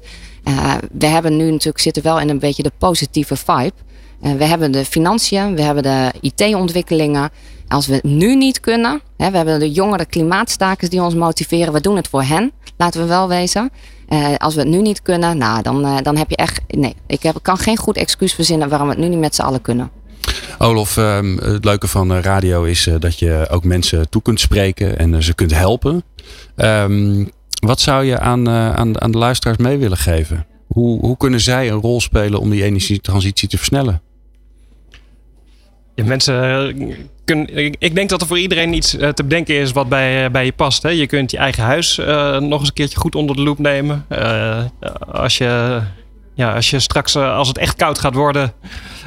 we 0.91 1.05
hebben 1.05 1.37
nu 1.37 1.51
natuurlijk 1.51 1.79
zitten 1.79 2.03
wel 2.03 2.19
in 2.19 2.29
een 2.29 2.39
beetje 2.39 2.63
de 2.63 2.71
positieve 2.77 3.35
vibe. 3.35 3.73
we 4.19 4.45
hebben 4.45 4.71
de 4.71 4.85
financiën, 4.85 5.55
we 5.55 5.61
hebben 5.61 5.83
de 5.83 6.11
IT-ontwikkelingen. 6.21 7.29
Als 7.67 7.87
we 7.87 7.93
het 7.93 8.03
nu 8.03 8.35
niet 8.35 8.59
kunnen, 8.59 9.01
hè, 9.17 9.31
we 9.31 9.37
hebben 9.37 9.59
de 9.59 9.71
jongere 9.71 10.05
klimaatstakers 10.05 10.89
die 10.89 11.01
ons 11.01 11.15
motiveren. 11.15 11.73
We 11.73 11.81
doen 11.81 11.95
het 11.95 12.07
voor 12.07 12.23
hen, 12.23 12.51
laten 12.77 13.01
we 13.01 13.07
wel 13.07 13.27
wezen. 13.27 13.71
Uh, 14.09 14.35
als 14.35 14.55
we 14.55 14.61
het 14.61 14.69
nu 14.69 14.81
niet 14.81 15.01
kunnen, 15.01 15.37
nou, 15.37 15.61
dan, 15.61 15.85
uh, 15.85 15.97
dan 16.01 16.17
heb 16.17 16.29
je 16.29 16.35
echt. 16.35 16.61
Nee, 16.67 16.95
ik 17.07 17.23
heb, 17.23 17.39
kan 17.41 17.57
geen 17.57 17.77
goed 17.77 17.97
excuus 17.97 18.33
verzinnen 18.33 18.69
waarom 18.69 18.87
we 18.87 18.93
het 18.93 19.03
nu 19.03 19.09
niet 19.09 19.19
met 19.19 19.35
z'n 19.35 19.41
allen 19.41 19.61
kunnen. 19.61 19.91
Olof, 20.57 20.97
um, 20.97 21.37
het 21.37 21.65
leuke 21.65 21.87
van 21.87 22.13
radio 22.13 22.63
is 22.63 22.87
uh, 22.87 22.95
dat 22.99 23.19
je 23.19 23.47
ook 23.49 23.63
mensen 23.63 24.09
toe 24.09 24.21
kunt 24.21 24.39
spreken 24.39 24.97
en 24.97 25.23
ze 25.23 25.33
kunt 25.33 25.53
helpen. 25.53 26.03
Um, 26.55 27.29
wat 27.59 27.81
zou 27.81 28.05
je 28.05 28.19
aan, 28.19 28.49
aan, 28.49 29.01
aan 29.01 29.11
de 29.11 29.17
luisteraars 29.17 29.57
mee 29.57 29.77
willen 29.77 29.97
geven? 29.97 30.45
Hoe, 30.67 30.99
hoe 30.99 31.17
kunnen 31.17 31.41
zij 31.41 31.69
een 31.71 31.81
rol 31.81 32.01
spelen 32.01 32.39
om 32.39 32.49
die 32.49 32.63
energietransitie 32.63 33.47
te 33.47 33.57
versnellen? 33.57 34.01
Ja, 35.95 36.03
mensen 36.03 36.79
ik 37.79 37.95
denk 37.95 38.09
dat 38.09 38.21
er 38.21 38.27
voor 38.27 38.39
iedereen 38.39 38.73
iets 38.73 38.89
te 38.89 39.23
bedenken 39.23 39.55
is 39.55 39.71
wat 39.71 39.89
bij, 39.89 40.31
bij 40.31 40.45
je 40.45 40.53
past. 40.53 40.83
Hè. 40.83 40.89
Je 40.89 41.07
kunt 41.07 41.31
je 41.31 41.37
eigen 41.37 41.63
huis 41.63 41.97
uh, 41.97 42.37
nog 42.39 42.59
eens 42.59 42.67
een 42.67 42.73
keertje 42.73 42.99
goed 42.99 43.15
onder 43.15 43.35
de 43.35 43.41
loep 43.41 43.59
nemen. 43.59 44.05
Als 45.11 45.37
je 45.37 45.81
ja, 46.33 46.53
als 46.53 46.69
je 46.69 46.79
straks, 46.79 47.15
als 47.15 47.47
het 47.47 47.57
echt 47.57 47.75
koud 47.75 47.99
gaat 47.99 48.15
worden, 48.15 48.53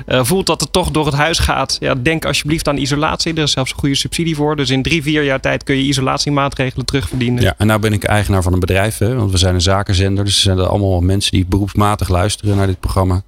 voelt 0.07 0.47
dat 0.47 0.61
het 0.61 0.73
toch 0.73 0.91
door 0.91 1.07
het 1.07 1.15
huis 1.15 1.39
gaat. 1.39 1.77
Ja, 1.81 1.95
denk 1.95 2.25
alsjeblieft 2.25 2.69
aan 2.69 2.77
isolatie. 2.77 3.35
Er 3.35 3.43
is 3.43 3.53
zelfs 3.53 3.71
een 3.71 3.79
goede 3.79 3.95
subsidie 3.95 4.37
voor. 4.37 4.57
Dus 4.57 4.71
in 4.71 4.83
drie, 4.83 5.03
vier 5.03 5.23
jaar 5.23 5.41
tijd 5.41 5.65
kun 5.65 5.77
je 5.77 5.83
isolatiemaatregelen 5.83 6.87
terugverdienen. 6.87 7.43
Ja, 7.43 7.55
en 7.59 7.67
nou 7.67 7.81
ben 7.81 7.93
ik 7.93 8.05
eigenaar 8.05 8.43
van 8.43 8.53
een 8.53 8.61
bedrijf. 8.61 8.99
Hè, 8.99 9.15
want 9.15 9.31
we 9.31 9.39
zijn 9.39 9.55
een 9.55 9.61
zakenzender. 9.61 10.25
Dus 10.25 10.35
er 10.37 10.41
zijn 10.41 10.59
allemaal 10.59 11.01
mensen 11.01 11.33
die 11.33 11.47
beroepsmatig 11.47 12.09
luisteren 12.09 12.57
naar 12.57 12.67
dit 12.67 12.81
programma. 12.81 13.23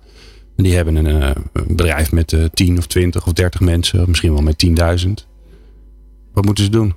En 0.61 0.67
die 0.67 0.75
hebben 0.75 0.97
een, 0.97 1.07
een 1.53 1.67
bedrijf 1.67 2.13
met 2.13 2.33
uh, 2.33 2.45
10 2.45 2.79
of 2.79 2.87
20 2.87 3.27
of 3.27 3.33
30 3.33 3.61
mensen. 3.61 4.05
Misschien 4.09 4.33
wel 4.33 4.43
met 4.43 4.67
10.000. 5.07 5.11
Wat 6.33 6.45
moeten 6.45 6.65
ze 6.65 6.71
doen? 6.71 6.95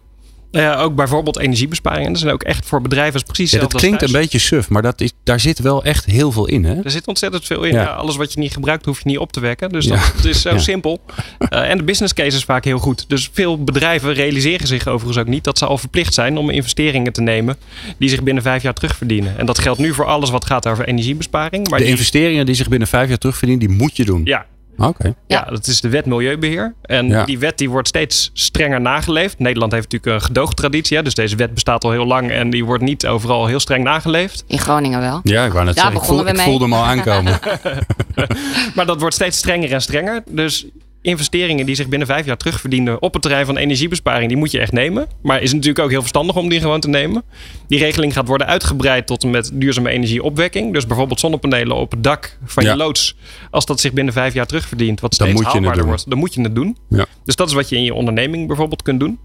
Ja, 0.61 0.75
ook 0.75 0.95
bijvoorbeeld 0.95 1.39
energiebesparingen. 1.39 2.11
Dat 2.11 2.21
zijn 2.21 2.33
ook 2.33 2.43
echt 2.43 2.65
voor 2.65 2.81
bedrijven 2.81 3.23
precies 3.23 3.51
ja, 3.51 3.59
Dat 3.59 3.73
klinkt 3.73 4.01
een 4.01 4.11
beetje 4.11 4.39
suf, 4.39 4.69
maar 4.69 4.81
dat 4.81 5.01
is, 5.01 5.11
daar 5.23 5.39
zit 5.39 5.59
wel 5.59 5.83
echt 5.83 6.05
heel 6.05 6.31
veel 6.31 6.47
in. 6.47 6.63
Hè? 6.63 6.81
Er 6.83 6.91
zit 6.91 7.07
ontzettend 7.07 7.45
veel 7.45 7.63
in. 7.63 7.73
Ja. 7.73 7.81
Ja, 7.81 7.87
alles 7.87 8.15
wat 8.15 8.33
je 8.33 8.39
niet 8.39 8.53
gebruikt, 8.53 8.85
hoef 8.85 8.97
je 8.97 9.09
niet 9.09 9.17
op 9.17 9.31
te 9.31 9.39
wekken. 9.39 9.69
Dus 9.69 9.85
dat, 9.85 10.23
is 10.23 10.41
zo 10.41 10.57
simpel. 10.73 11.01
Uh, 11.39 11.69
en 11.69 11.77
de 11.77 11.83
business 11.83 12.13
case 12.13 12.37
is 12.37 12.43
vaak 12.43 12.63
heel 12.63 12.77
goed. 12.77 13.05
Dus 13.07 13.29
veel 13.33 13.63
bedrijven 13.63 14.13
realiseren 14.13 14.67
zich 14.67 14.87
overigens 14.87 15.17
ook 15.17 15.27
niet 15.27 15.43
dat 15.43 15.57
ze 15.57 15.65
al 15.65 15.77
verplicht 15.77 16.13
zijn 16.13 16.37
om 16.37 16.49
investeringen 16.49 17.13
te 17.13 17.21
nemen 17.21 17.57
die 17.97 18.09
zich 18.09 18.23
binnen 18.23 18.43
vijf 18.43 18.63
jaar 18.63 18.73
terugverdienen. 18.73 19.37
En 19.37 19.45
dat 19.45 19.59
geldt 19.59 19.79
nu 19.79 19.93
voor 19.93 20.05
alles 20.05 20.29
wat 20.29 20.45
gaat 20.45 20.67
over 20.67 20.87
energiebesparing. 20.87 21.69
Maar 21.69 21.79
de 21.79 21.83
die... 21.83 21.93
investeringen 21.93 22.45
die 22.45 22.55
zich 22.55 22.67
binnen 22.67 22.87
vijf 22.87 23.09
jaar 23.09 23.17
terugverdienen, 23.17 23.67
die 23.67 23.77
moet 23.77 23.97
je 23.97 24.05
doen. 24.05 24.21
Ja, 24.23 24.45
Okay. 24.77 25.13
Ja, 25.27 25.41
dat 25.41 25.67
is 25.67 25.81
de 25.81 25.89
wet 25.89 26.05
Milieubeheer. 26.05 26.73
En 26.81 27.07
ja. 27.07 27.25
die 27.25 27.39
wet 27.39 27.57
die 27.57 27.69
wordt 27.69 27.87
steeds 27.87 28.31
strenger 28.33 28.81
nageleefd. 28.81 29.39
Nederland 29.39 29.71
heeft 29.71 29.91
natuurlijk 29.91 30.21
een 30.21 30.27
gedoogtraditie. 30.27 30.97
Hè? 30.97 31.03
Dus 31.03 31.13
deze 31.13 31.35
wet 31.35 31.53
bestaat 31.53 31.83
al 31.83 31.91
heel 31.91 32.05
lang 32.05 32.31
en 32.31 32.49
die 32.49 32.65
wordt 32.65 32.83
niet 32.83 33.07
overal 33.07 33.45
heel 33.45 33.59
streng 33.59 33.83
nageleefd. 33.83 34.43
In 34.47 34.59
Groningen 34.59 34.99
wel. 34.99 35.19
Ja, 35.23 35.45
ik 35.45 35.51
wou 35.51 35.65
net 35.65 35.75
Daar 35.75 35.83
zeggen. 35.83 36.01
Ik, 36.01 36.07
voel, 36.07 36.27
ik 36.27 36.39
voelde 36.39 36.63
hem 36.63 36.73
al 36.73 36.83
aankomen. 36.83 37.39
maar 38.75 38.85
dat 38.85 38.99
wordt 38.99 39.15
steeds 39.15 39.37
strenger 39.37 39.71
en 39.71 39.81
strenger. 39.81 40.23
Dus 40.29 40.65
investeringen 41.03 41.65
die 41.65 41.75
zich 41.75 41.87
binnen 41.87 42.07
vijf 42.07 42.25
jaar 42.25 42.37
terugverdienen 42.37 43.01
op 43.01 43.13
het 43.13 43.21
terrein 43.21 43.45
van 43.45 43.57
energiebesparing, 43.57 44.27
die 44.27 44.37
moet 44.37 44.51
je 44.51 44.59
echt 44.59 44.71
nemen. 44.71 45.07
Maar 45.21 45.41
is 45.41 45.51
natuurlijk 45.51 45.79
ook 45.79 45.89
heel 45.89 45.99
verstandig 45.99 46.35
om 46.35 46.49
die 46.49 46.59
gewoon 46.59 46.79
te 46.79 46.89
nemen. 46.89 47.23
Die 47.67 47.79
regeling 47.79 48.13
gaat 48.13 48.27
worden 48.27 48.47
uitgebreid 48.47 49.07
tot 49.07 49.23
en 49.23 49.29
met 49.29 49.51
duurzame 49.53 49.89
energieopwekking. 49.89 50.73
Dus 50.73 50.87
bijvoorbeeld 50.87 51.19
zonnepanelen 51.19 51.75
op 51.75 51.91
het 51.91 52.03
dak 52.03 52.37
van 52.45 52.63
ja. 52.63 52.71
je 52.71 52.77
loods. 52.77 53.15
Als 53.51 53.65
dat 53.65 53.79
zich 53.79 53.93
binnen 53.93 54.13
vijf 54.13 54.33
jaar 54.33 54.45
terugverdient, 54.45 54.99
wat 54.99 55.13
steeds 55.13 55.41
dan 55.41 55.51
haalbaarder 55.51 55.85
wordt, 55.85 56.09
dan 56.09 56.19
moet 56.19 56.33
je 56.33 56.41
het 56.41 56.55
doen. 56.55 56.77
Ja. 56.89 57.05
Dus 57.25 57.35
dat 57.35 57.47
is 57.47 57.53
wat 57.53 57.69
je 57.69 57.75
in 57.75 57.83
je 57.83 57.93
onderneming 57.93 58.47
bijvoorbeeld 58.47 58.81
kunt 58.81 58.99
doen. 58.99 59.19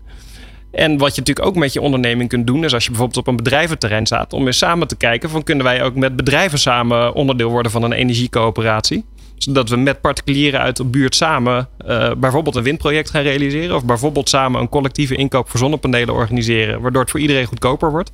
En 0.70 0.98
wat 0.98 1.14
je 1.14 1.20
natuurlijk 1.20 1.46
ook 1.46 1.56
met 1.56 1.72
je 1.72 1.80
onderneming 1.80 2.28
kunt 2.28 2.46
doen, 2.46 2.64
is 2.64 2.74
als 2.74 2.84
je 2.84 2.90
bijvoorbeeld 2.90 3.18
op 3.18 3.26
een 3.26 3.36
bedrijventerrein 3.36 4.06
staat, 4.06 4.32
om 4.32 4.46
eens 4.46 4.58
samen 4.58 4.88
te 4.88 4.96
kijken 4.96 5.30
van 5.30 5.42
kunnen 5.42 5.64
wij 5.64 5.82
ook 5.82 5.94
met 5.94 6.16
bedrijven 6.16 6.58
samen 6.58 7.14
onderdeel 7.14 7.50
worden 7.50 7.72
van 7.72 7.82
een 7.82 7.92
energiecoöperatie 7.92 9.04
zodat 9.38 9.68
we 9.68 9.76
met 9.76 10.00
particulieren 10.00 10.60
uit 10.60 10.76
de 10.76 10.84
buurt 10.84 11.14
samen 11.14 11.68
uh, 11.86 12.12
bijvoorbeeld 12.14 12.56
een 12.56 12.62
windproject 12.62 13.10
gaan 13.10 13.22
realiseren. 13.22 13.76
Of 13.76 13.84
bijvoorbeeld 13.84 14.28
samen 14.28 14.60
een 14.60 14.68
collectieve 14.68 15.14
inkoop 15.14 15.48
voor 15.50 15.58
zonnepanelen 15.58 16.14
organiseren. 16.14 16.80
Waardoor 16.80 17.00
het 17.00 17.10
voor 17.10 17.20
iedereen 17.20 17.46
goedkoper 17.46 17.90
wordt. 17.90 18.10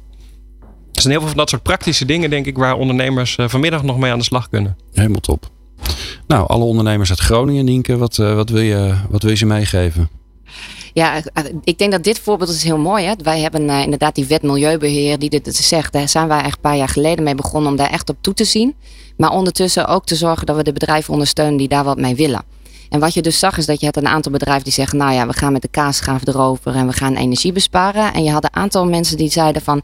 Er 0.92 1.00
zijn 1.00 1.12
heel 1.12 1.20
veel 1.20 1.28
van 1.28 1.38
dat 1.38 1.48
soort 1.48 1.62
praktische 1.62 2.04
dingen, 2.04 2.30
denk 2.30 2.46
ik, 2.46 2.56
waar 2.56 2.76
ondernemers 2.76 3.36
uh, 3.36 3.48
vanmiddag 3.48 3.82
nog 3.82 3.98
mee 3.98 4.12
aan 4.12 4.18
de 4.18 4.24
slag 4.24 4.48
kunnen. 4.48 4.76
Helemaal 4.92 5.20
top. 5.20 5.50
Nou, 6.26 6.48
alle 6.48 6.64
ondernemers 6.64 7.10
uit 7.10 7.18
Groningen, 7.18 7.64
Nienke, 7.64 7.96
wat, 7.96 8.18
uh, 8.18 8.34
wat, 8.34 8.48
wil, 8.48 8.62
je, 8.62 8.94
wat 9.08 9.22
wil 9.22 9.30
je 9.30 9.36
ze 9.36 9.46
meegeven? 9.46 10.08
Ja, 10.92 11.22
ik 11.64 11.78
denk 11.78 11.92
dat 11.92 12.04
dit 12.04 12.18
voorbeeld 12.18 12.50
is 12.50 12.62
heel 12.62 12.78
mooi. 12.78 13.04
Hè? 13.04 13.12
Wij 13.22 13.40
hebben 13.40 13.62
uh, 13.62 13.82
inderdaad 13.82 14.14
die 14.14 14.26
wet 14.26 14.42
milieubeheer 14.42 15.18
die 15.18 15.30
dit 15.30 15.56
zegt. 15.56 15.92
Daar 15.92 16.08
zijn 16.08 16.28
wij 16.28 16.40
echt 16.40 16.54
een 16.54 16.60
paar 16.60 16.76
jaar 16.76 16.88
geleden 16.88 17.24
mee 17.24 17.34
begonnen 17.34 17.70
om 17.70 17.76
daar 17.76 17.90
echt 17.90 18.08
op 18.08 18.16
toe 18.20 18.34
te 18.34 18.44
zien. 18.44 18.74
Maar 19.16 19.30
ondertussen 19.30 19.86
ook 19.86 20.06
te 20.06 20.14
zorgen 20.14 20.46
dat 20.46 20.56
we 20.56 20.62
de 20.62 20.72
bedrijven 20.72 21.12
ondersteunen 21.12 21.56
die 21.56 21.68
daar 21.68 21.84
wat 21.84 21.98
mee 21.98 22.14
willen. 22.14 22.42
En 22.88 23.00
wat 23.00 23.14
je 23.14 23.22
dus 23.22 23.38
zag 23.38 23.58
is 23.58 23.66
dat 23.66 23.80
je 23.80 23.86
had 23.86 23.96
een 23.96 24.06
aantal 24.06 24.32
bedrijven 24.32 24.64
die 24.64 24.72
zeggen... 24.72 24.98
nou 24.98 25.12
ja, 25.12 25.26
we 25.26 25.32
gaan 25.32 25.52
met 25.52 25.62
de 25.62 25.68
kaasgraaf 25.68 26.26
erover 26.26 26.74
en 26.74 26.86
we 26.86 26.92
gaan 26.92 27.14
energie 27.14 27.52
besparen. 27.52 28.12
En 28.12 28.24
je 28.24 28.30
had 28.30 28.44
een 28.44 28.54
aantal 28.54 28.86
mensen 28.86 29.16
die 29.16 29.30
zeiden 29.30 29.62
van... 29.62 29.82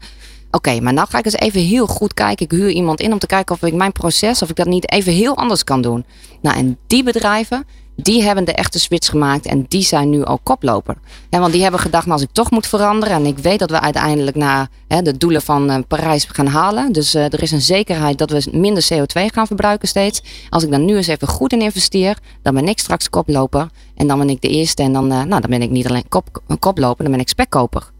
Oké, 0.51 0.79
maar 0.79 0.93
nou 0.93 1.07
ga 1.09 1.17
ik 1.17 1.25
eens 1.25 1.35
even 1.35 1.61
heel 1.61 1.87
goed 1.87 2.13
kijken. 2.13 2.45
Ik 2.45 2.51
huur 2.51 2.69
iemand 2.69 2.99
in 2.99 3.11
om 3.11 3.19
te 3.19 3.27
kijken 3.27 3.55
of 3.55 3.61
ik 3.63 3.73
mijn 3.73 3.91
proces... 3.91 4.41
of 4.41 4.49
ik 4.49 4.55
dat 4.55 4.67
niet 4.67 4.91
even 4.91 5.13
heel 5.13 5.37
anders 5.37 5.63
kan 5.63 5.81
doen. 5.81 6.05
Nou, 6.41 6.57
en 6.57 6.77
die 6.87 7.03
bedrijven 7.03 7.65
die 8.01 8.23
hebben 8.23 8.45
de 8.45 8.53
echte 8.53 8.79
switch 8.79 9.09
gemaakt 9.09 9.45
en 9.45 9.65
die 9.67 9.83
zijn 9.83 10.09
nu 10.09 10.25
ook 10.25 10.39
koploper. 10.43 10.95
Want 11.29 11.51
die 11.51 11.61
hebben 11.61 11.79
gedacht, 11.79 12.05
nou, 12.05 12.19
als 12.19 12.27
ik 12.27 12.33
toch 12.33 12.51
moet 12.51 12.67
veranderen 12.67 13.15
en 13.15 13.25
ik 13.25 13.37
weet 13.37 13.59
dat 13.59 13.69
we 13.69 13.79
uiteindelijk 13.79 14.35
naar 14.35 14.69
de 14.87 15.17
doelen 15.17 15.41
van 15.41 15.71
uh, 15.71 15.77
Parijs 15.87 16.25
gaan 16.25 16.47
halen. 16.47 16.91
Dus 16.91 17.15
uh, 17.15 17.23
er 17.23 17.41
is 17.41 17.51
een 17.51 17.61
zekerheid 17.61 18.17
dat 18.17 18.29
we 18.31 18.47
minder 18.51 18.87
CO2 18.93 19.25
gaan 19.25 19.47
verbruiken 19.47 19.87
steeds. 19.87 20.23
Als 20.49 20.63
ik 20.63 20.69
daar 20.69 20.79
nu 20.79 20.95
eens 20.95 21.07
even 21.07 21.27
goed 21.27 21.53
in 21.53 21.61
investeer, 21.61 22.17
dan 22.41 22.53
ben 22.53 22.67
ik 22.67 22.79
straks 22.79 23.09
koploper. 23.09 23.69
En 23.95 24.07
dan 24.07 24.17
ben 24.17 24.29
ik 24.29 24.41
de 24.41 24.47
eerste 24.47 24.83
en 24.83 24.93
dan, 24.93 25.11
uh, 25.11 25.23
nou, 25.23 25.41
dan 25.41 25.49
ben 25.49 25.61
ik 25.61 25.69
niet 25.69 25.87
alleen 25.87 26.09
kop, 26.09 26.41
koploper, 26.59 27.03
dan 27.03 27.11
ben 27.11 27.21
ik 27.21 27.29
spekkoper. 27.29 27.90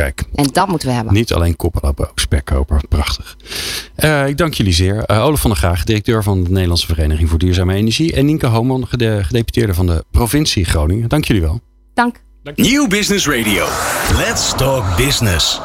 Kijk. 0.00 0.24
En 0.34 0.48
dat 0.52 0.68
moeten 0.68 0.88
we 0.88 0.94
hebben. 0.94 1.14
Niet 1.14 1.32
alleen 1.32 1.56
koppelappen, 1.56 2.10
ook 2.10 2.18
spekkoper. 2.18 2.80
Prachtig. 2.88 3.36
Uh, 3.96 4.26
ik 4.26 4.36
dank 4.36 4.54
jullie 4.54 4.72
zeer. 4.72 5.04
Uh, 5.06 5.24
Olaf 5.24 5.40
van 5.40 5.50
der 5.50 5.58
Graag, 5.58 5.84
directeur 5.84 6.22
van 6.22 6.44
de 6.44 6.50
Nederlandse 6.50 6.86
Vereniging 6.86 7.28
voor 7.28 7.38
Duurzame 7.38 7.74
Energie. 7.74 8.12
En 8.12 8.26
Nienke 8.26 8.46
Hooman, 8.46 8.86
gedeputeerde 8.88 9.74
van 9.74 9.86
de 9.86 10.04
provincie 10.10 10.64
Groningen. 10.64 11.08
Dank 11.08 11.24
jullie 11.24 11.42
wel. 11.42 11.60
Dank. 11.94 12.22
Nieuw 12.54 12.86
Business 12.86 13.26
Radio. 13.26 13.66
Let's 14.16 14.54
talk 14.56 14.96
business. 14.96 15.58